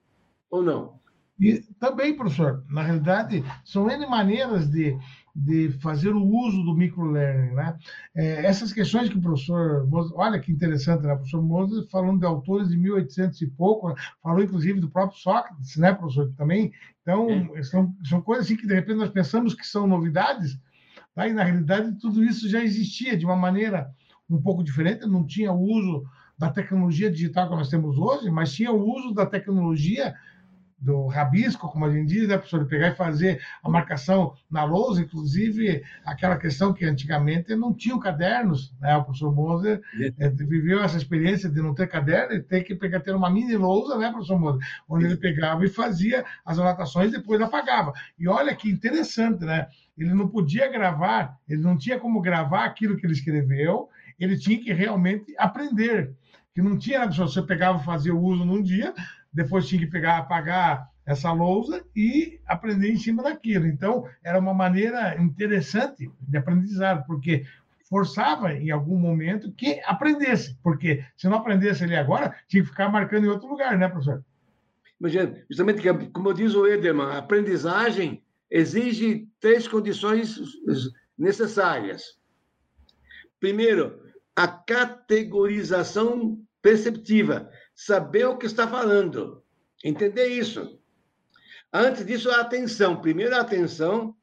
[0.51, 0.99] Ou não?
[1.39, 4.97] E também, professor, na realidade, são N maneiras de
[5.35, 7.75] de fazer o uso do microlearning, né?
[8.15, 11.13] É, essas questões que o professor, olha que interessante, né?
[11.13, 13.95] O professor Moses falando de autores de 1800 e pouco, né?
[14.21, 16.71] falou inclusive do próprio Sócrates, né, professor, também.
[17.01, 17.63] Então, é.
[17.63, 20.59] são, são coisas assim que de repente nós pensamos que são novidades,
[21.15, 21.27] tá?
[21.27, 23.89] e na realidade tudo isso já existia de uma maneira
[24.29, 26.03] um pouco diferente, não tinha o uso
[26.37, 30.13] da tecnologia digital que nós temos hoje, mas tinha o uso da tecnologia
[30.83, 32.61] do rabisco, como a gente diz, né, professor?
[32.61, 37.97] De pegar e fazer a marcação na lousa, inclusive aquela questão que antigamente não tinham
[37.97, 38.97] cadernos, né?
[38.97, 39.81] O professor Moser
[40.19, 43.55] é, viveu essa experiência de não ter caderno e ter que pegar, ter uma mini
[43.55, 44.61] lousa, né, professor Moser?
[44.89, 47.93] Onde ele pegava e fazia as anotações e depois apagava.
[48.19, 49.67] E olha que interessante, né?
[49.97, 53.87] Ele não podia gravar, ele não tinha como gravar aquilo que ele escreveu,
[54.19, 56.13] ele tinha que realmente aprender.
[56.53, 58.93] Que não tinha, você pegava e fazia o uso num dia,
[59.33, 63.67] depois tinha que pegar, apagar essa lousa e aprender em cima daquilo.
[63.67, 67.45] Então, era uma maneira interessante de aprendizado, porque
[67.89, 72.89] forçava em algum momento que aprendesse, porque se não aprendesse ali agora, tinha que ficar
[72.89, 74.23] marcando em outro lugar, né, professor?
[74.99, 80.39] Imagina, justamente, como diz o Edelman, a aprendizagem exige três condições
[81.17, 82.17] necessárias.
[83.39, 84.01] Primeiro,
[84.35, 89.43] a categorização perceptiva, saber o que está falando,
[89.83, 90.79] entender isso.
[91.71, 93.01] Antes disso, a atenção.
[93.01, 94.15] Primeiro, a atenção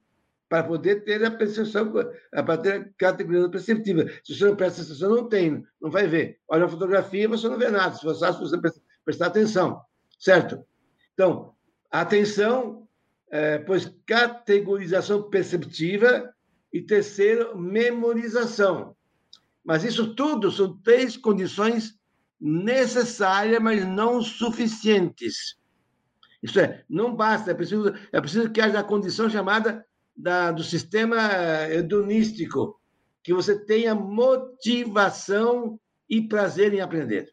[0.49, 1.93] para poder ter a percepção,
[2.31, 4.05] para ter a categorização perceptiva.
[4.25, 6.41] Se você não presta atenção, não tem, não vai ver.
[6.49, 8.59] Olha a fotografia, você não vê nada, se você, se você
[9.05, 9.81] prestar atenção,
[10.19, 10.65] certo?
[11.15, 11.55] Então,
[11.89, 12.89] atenção,
[13.31, 16.35] é, pois categorização perceptiva
[16.73, 18.97] e terceiro, memorização.
[19.65, 22.00] Mas isso tudo são três condições
[22.41, 25.57] necessárias, mas não suficientes.
[26.43, 29.85] Isso é, não basta, é preciso, é preciso que haja a condição chamada
[30.17, 31.19] da, do sistema
[31.71, 32.81] hedonístico,
[33.23, 35.79] que você tenha motivação
[36.09, 37.31] e prazer em aprender.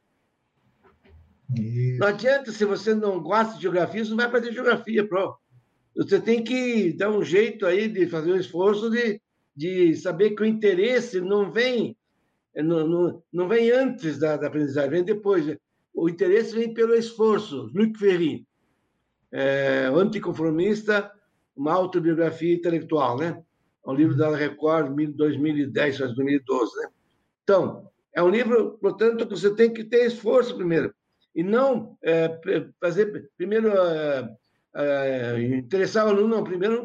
[1.55, 1.99] Isso.
[1.99, 5.37] Não adianta, se você não gosta de geografia, você não vai aprender geografia, pro.
[5.95, 9.21] Você tem que dar um jeito aí de fazer um esforço de,
[9.55, 11.96] de saber que o interesse não vem
[12.63, 15.57] não, não, não vem antes da, da, aprendizagem, vem depois.
[15.93, 17.71] O interesse vem pelo esforço.
[17.73, 18.45] Luc Ferry,
[19.31, 21.11] é, anticonformista,
[21.55, 23.43] uma autobiografia intelectual, né?
[23.85, 26.89] É um livro da Record, 2010, 2012, né?
[27.43, 30.93] Então, é um livro, portanto, que você tem que ter esforço primeiro.
[31.35, 32.39] E não é,
[32.81, 34.37] fazer, primeiro, é,
[34.75, 36.83] é, interessar o aluno, não, primeiro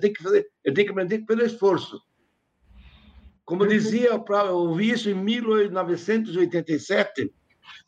[0.00, 2.00] tenho que fazer, tenho que aprender pelo esforço.
[3.44, 7.32] Como dizia, eu ouvi isso em 1987,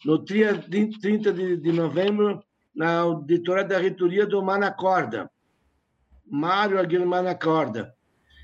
[0.04, 2.44] no dia 30 de, novembro,
[2.74, 5.30] na auditoria da reitoria do Manacorda.
[6.26, 7.94] Mário Aguirre Manacorda.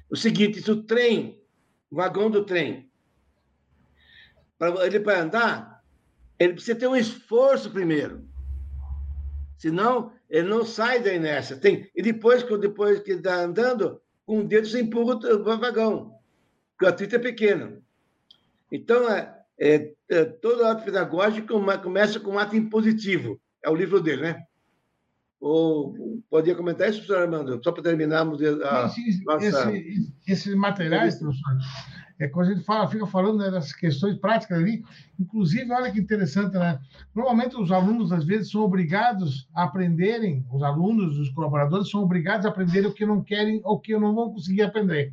[0.09, 1.39] O seguinte, se o trem,
[1.91, 2.91] o vagão do trem,
[4.59, 5.85] para ele para andar,
[6.39, 8.27] ele precisa ter um esforço primeiro.
[9.59, 11.59] Senão, ele não sai da inércia.
[11.59, 16.12] Tem, e depois, depois que está andando, com o dedo você empurra o vagão
[16.79, 17.83] gratuito é pequeno.
[18.71, 23.41] Então, é, é, é, todo ato pedagógico começa com um ato impositivo.
[23.63, 24.43] É o livro dele, né?
[25.41, 27.61] Ou podia comentar isso, professor Armando?
[27.63, 29.73] Só para terminarmos a sim, nossa...
[29.73, 31.59] Esse, esses materiais, professor,
[32.19, 34.85] é quando a gente fala, fica falando né, das questões práticas ali.
[35.19, 36.79] Inclusive, olha que interessante, né?
[37.15, 42.47] Normalmente os alunos, às vezes, são obrigados a aprenderem, os alunos, os colaboradores, são obrigados
[42.47, 45.13] a aprender o que não querem ou que não vão conseguir aprender.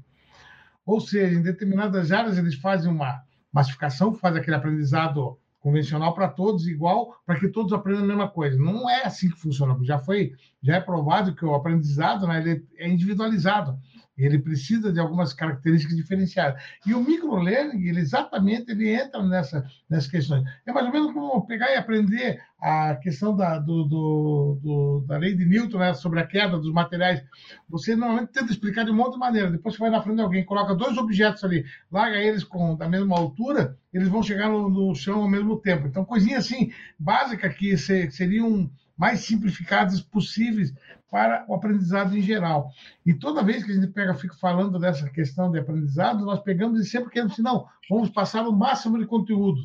[0.89, 3.21] Ou seja, em determinadas áreas eles fazem uma
[3.53, 8.57] massificação, fazem aquele aprendizado convencional para todos igual, para que todos aprendam a mesma coisa.
[8.57, 9.77] Não é assim que funciona.
[9.83, 10.31] Já foi,
[10.63, 13.77] já é provado que o aprendizado né, ele é individualizado
[14.19, 16.61] ele precisa de algumas características diferenciadas.
[16.85, 20.43] E o microlearning, ele exatamente ele entra nessa, nessas questões.
[20.65, 25.17] É mais ou menos como pegar e aprender a questão da, do, do, do, da
[25.17, 27.23] lei de Newton né, sobre a queda dos materiais.
[27.69, 29.49] Você normalmente tenta explicar de uma outra maneira.
[29.49, 32.89] Depois você vai na frente de alguém, coloca dois objetos ali, larga eles com da
[32.89, 35.87] mesma altura, eles vão chegar no, no chão ao mesmo tempo.
[35.87, 40.73] Então, coisinha assim, básica que seriam mais simplificadas possíveis
[41.09, 42.69] para o aprendizado em geral.
[43.05, 46.81] E toda vez que a gente pega, fica falando dessa questão de aprendizado, nós pegamos
[46.81, 49.61] e sempre queremos assim, não, vamos passar o máximo de conteúdo.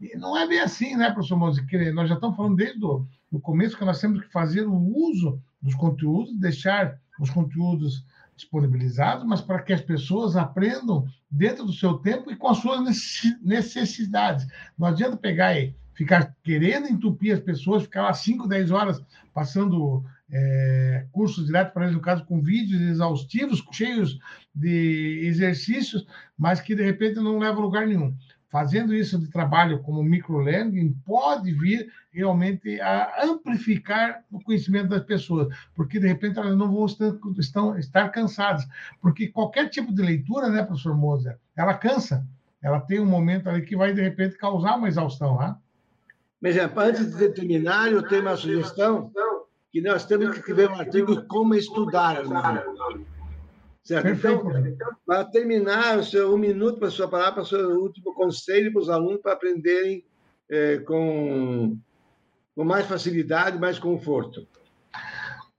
[0.00, 1.66] E não é bem assim, né, professor Mozi?
[1.92, 5.74] Nós já estamos falando desde o começo que nós temos que fazer o uso dos
[5.74, 8.04] conteúdos, deixar os conteúdos
[8.36, 12.80] disponibilizados, mas para que as pessoas aprendam dentro do seu tempo e com as suas
[13.42, 14.46] necessidades.
[14.78, 20.04] Não adianta pegar e ficar querendo entupir as pessoas, ficar lá 5, 10 horas passando
[20.30, 24.18] é, cursos direto para eles, no caso, com vídeos exaustivos, cheios
[24.54, 28.14] de exercícios, mas que de repente não levam a lugar nenhum.
[28.48, 35.48] Fazendo isso de trabalho como microlearning, pode vir realmente a amplificar o conhecimento das pessoas,
[35.74, 38.66] porque de repente elas não vão estar, estão, estar cansadas.
[39.00, 42.26] Porque qualquer tipo de leitura, né, professor Moser, ela cansa.
[42.60, 45.56] Ela tem um momento ali que vai, de repente, causar uma exaustão, né?
[46.42, 49.12] Mas, antes de terminar, eu tenho uma sugestão
[49.70, 52.20] que nós temos que escrever um artigo como estudar.
[53.84, 54.08] Certo?
[54.08, 58.12] Então, para terminar, o seu um minuto para a sua palavra, para o seu último
[58.12, 60.04] conselho para os alunos para aprenderem
[60.50, 61.78] é, com,
[62.56, 64.46] com mais facilidade, mais conforto.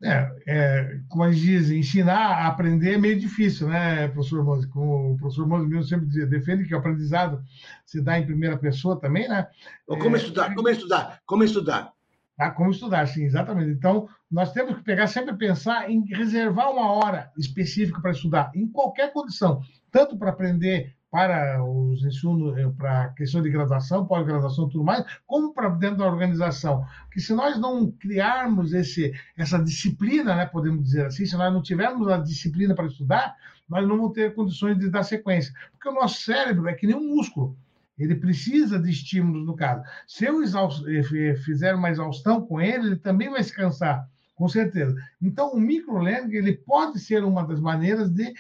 [0.04, 4.68] É, é, como eles dizem, ensinar a aprender é meio difícil, né, professor Mose?
[4.68, 7.42] Como o professor Mose mesmo sempre defende que o aprendizado
[7.86, 9.48] se dá em primeira pessoa também, né?
[9.88, 10.54] Como é, estudar?
[10.54, 11.22] Como estudar?
[11.26, 11.94] Como estudar?
[12.38, 13.70] Ah, como estudar, sim, exatamente.
[13.70, 18.68] Então, nós temos que pegar sempre pensar em reservar uma hora específica para estudar, em
[18.68, 24.66] qualquer condição, tanto para aprender para os ensinos, eh, para a questão de graduação, pós-graduação
[24.66, 26.84] e tudo mais, como para dentro da organização.
[27.12, 31.62] Que se nós não criarmos esse, essa disciplina, né, podemos dizer assim, se nós não
[31.62, 33.36] tivermos a disciplina para estudar,
[33.70, 35.54] nós não vamos ter condições de dar sequência.
[35.74, 37.56] Porque o nosso cérebro é que nem um músculo.
[37.96, 39.84] Ele precisa de estímulos, no caso.
[40.08, 44.96] Se eu eh, fizer uma exaustão com ele, ele também vai se cansar, com certeza.
[45.22, 48.34] Então, o microlearning ele pode ser uma das maneiras de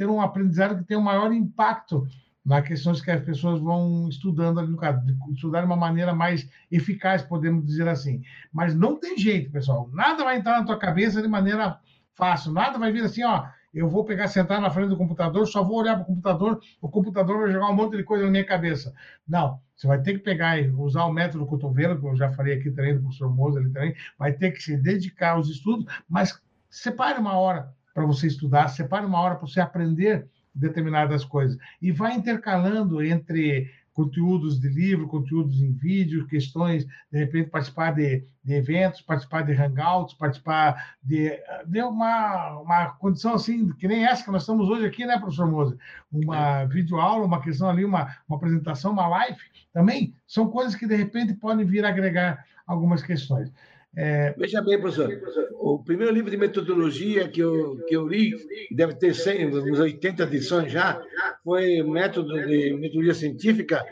[0.00, 2.08] ter um aprendizado que tem um maior impacto
[2.42, 4.98] na questões que as pessoas vão estudando ali no caso,
[5.30, 8.22] estudar de uma maneira mais eficaz, podemos dizer assim.
[8.50, 9.90] Mas não tem jeito, pessoal.
[9.92, 11.78] Nada vai entrar na tua cabeça de maneira
[12.14, 12.50] fácil.
[12.50, 13.44] Nada vai vir assim, ó,
[13.74, 16.88] eu vou pegar, sentar na frente do computador, só vou olhar para o computador, o
[16.88, 18.94] computador vai jogar um monte de coisa na minha cabeça.
[19.28, 22.54] Não, você vai ter que pegar e usar o método cotovelo, que eu já falei
[22.56, 26.40] aqui também do professor Moza, ele também, vai ter que se dedicar aos estudos, mas
[26.70, 31.92] separe uma hora para você estudar, separe uma hora para você aprender determinadas coisas e
[31.92, 38.54] vai intercalando entre conteúdos de livro, conteúdos em vídeo, questões, de repente participar de, de
[38.54, 44.30] eventos, participar de hangouts, participar de, de uma, uma condição assim, que nem essa que
[44.30, 45.76] nós estamos hoje aqui, né, professor Moza?
[46.10, 46.66] Uma é.
[46.66, 49.38] videoaula, uma questão ali, uma, uma apresentação, uma live,
[49.72, 53.52] também são coisas que de repente podem vir a agregar algumas questões.
[53.96, 54.32] É...
[54.36, 55.10] Veja bem, professor,
[55.54, 58.32] o primeiro livro de metodologia que eu, que eu li,
[58.70, 61.02] deve ter 100, uns 80 edições já,
[61.42, 63.84] foi Método de Metodologia Científica,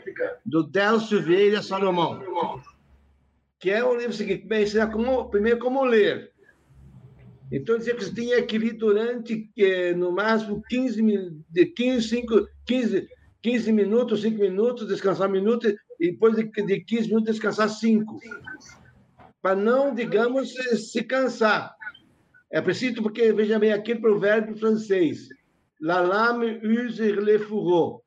[0.45, 2.23] do Delcio Vieira Salomão,
[3.59, 6.31] que é o livro seguinte, bem, ensinar como, primeiro como ler.
[7.51, 9.49] Então, dizia que você tinha que ler durante,
[9.97, 11.01] no máximo, 15,
[11.49, 13.09] de 15, 5, 15,
[13.41, 15.67] 15 minutos, 5 minutos, descansar um minuto,
[15.99, 18.19] e depois de, de 15 minutos, descansar 5
[19.41, 20.53] para não, digamos,
[20.91, 21.75] se cansar.
[22.51, 25.29] É preciso, porque, veja bem, aquele provérbio francês,
[25.79, 28.03] la lame use le fourreau.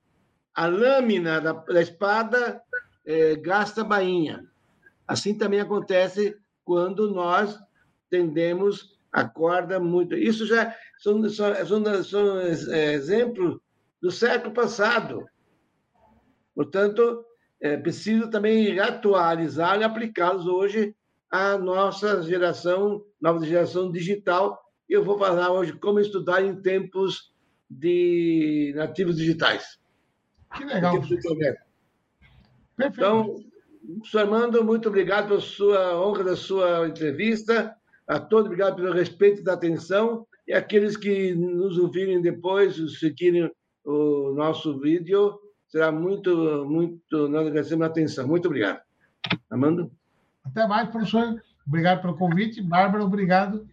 [0.55, 2.61] A lâmina da, da espada
[3.07, 4.45] é, gasta bainha.
[5.07, 7.59] Assim também acontece quando nós
[8.11, 10.15] tendemos a corda muito.
[10.15, 13.59] Isso já são, são, são, são exemplos
[14.01, 15.25] do século passado.
[16.55, 17.25] Portanto,
[17.61, 20.95] é preciso também atualizar e aplicá-los hoje
[21.33, 24.63] a nossa geração, nova geração digital.
[24.87, 27.33] Eu vou falar hoje como estudar em tempos
[27.71, 29.81] de nativos digitais.
[30.55, 31.03] Que legal.
[32.79, 33.37] Então,
[33.97, 37.75] professor Armando, muito obrigado pela sua honra da sua entrevista.
[38.07, 40.27] A todos, obrigado pelo respeito e da atenção.
[40.47, 43.51] E aqueles que nos ouvirem depois, seguirem
[43.85, 48.29] o nosso vídeo, será muito, muito, nós agradecemos a atenção.
[48.29, 48.83] Muito obrigado.
[49.49, 49.91] Armando?
[50.45, 51.43] Até mais, professor.
[51.67, 52.61] Obrigado pelo convite.
[52.61, 53.69] Bárbara, obrigado.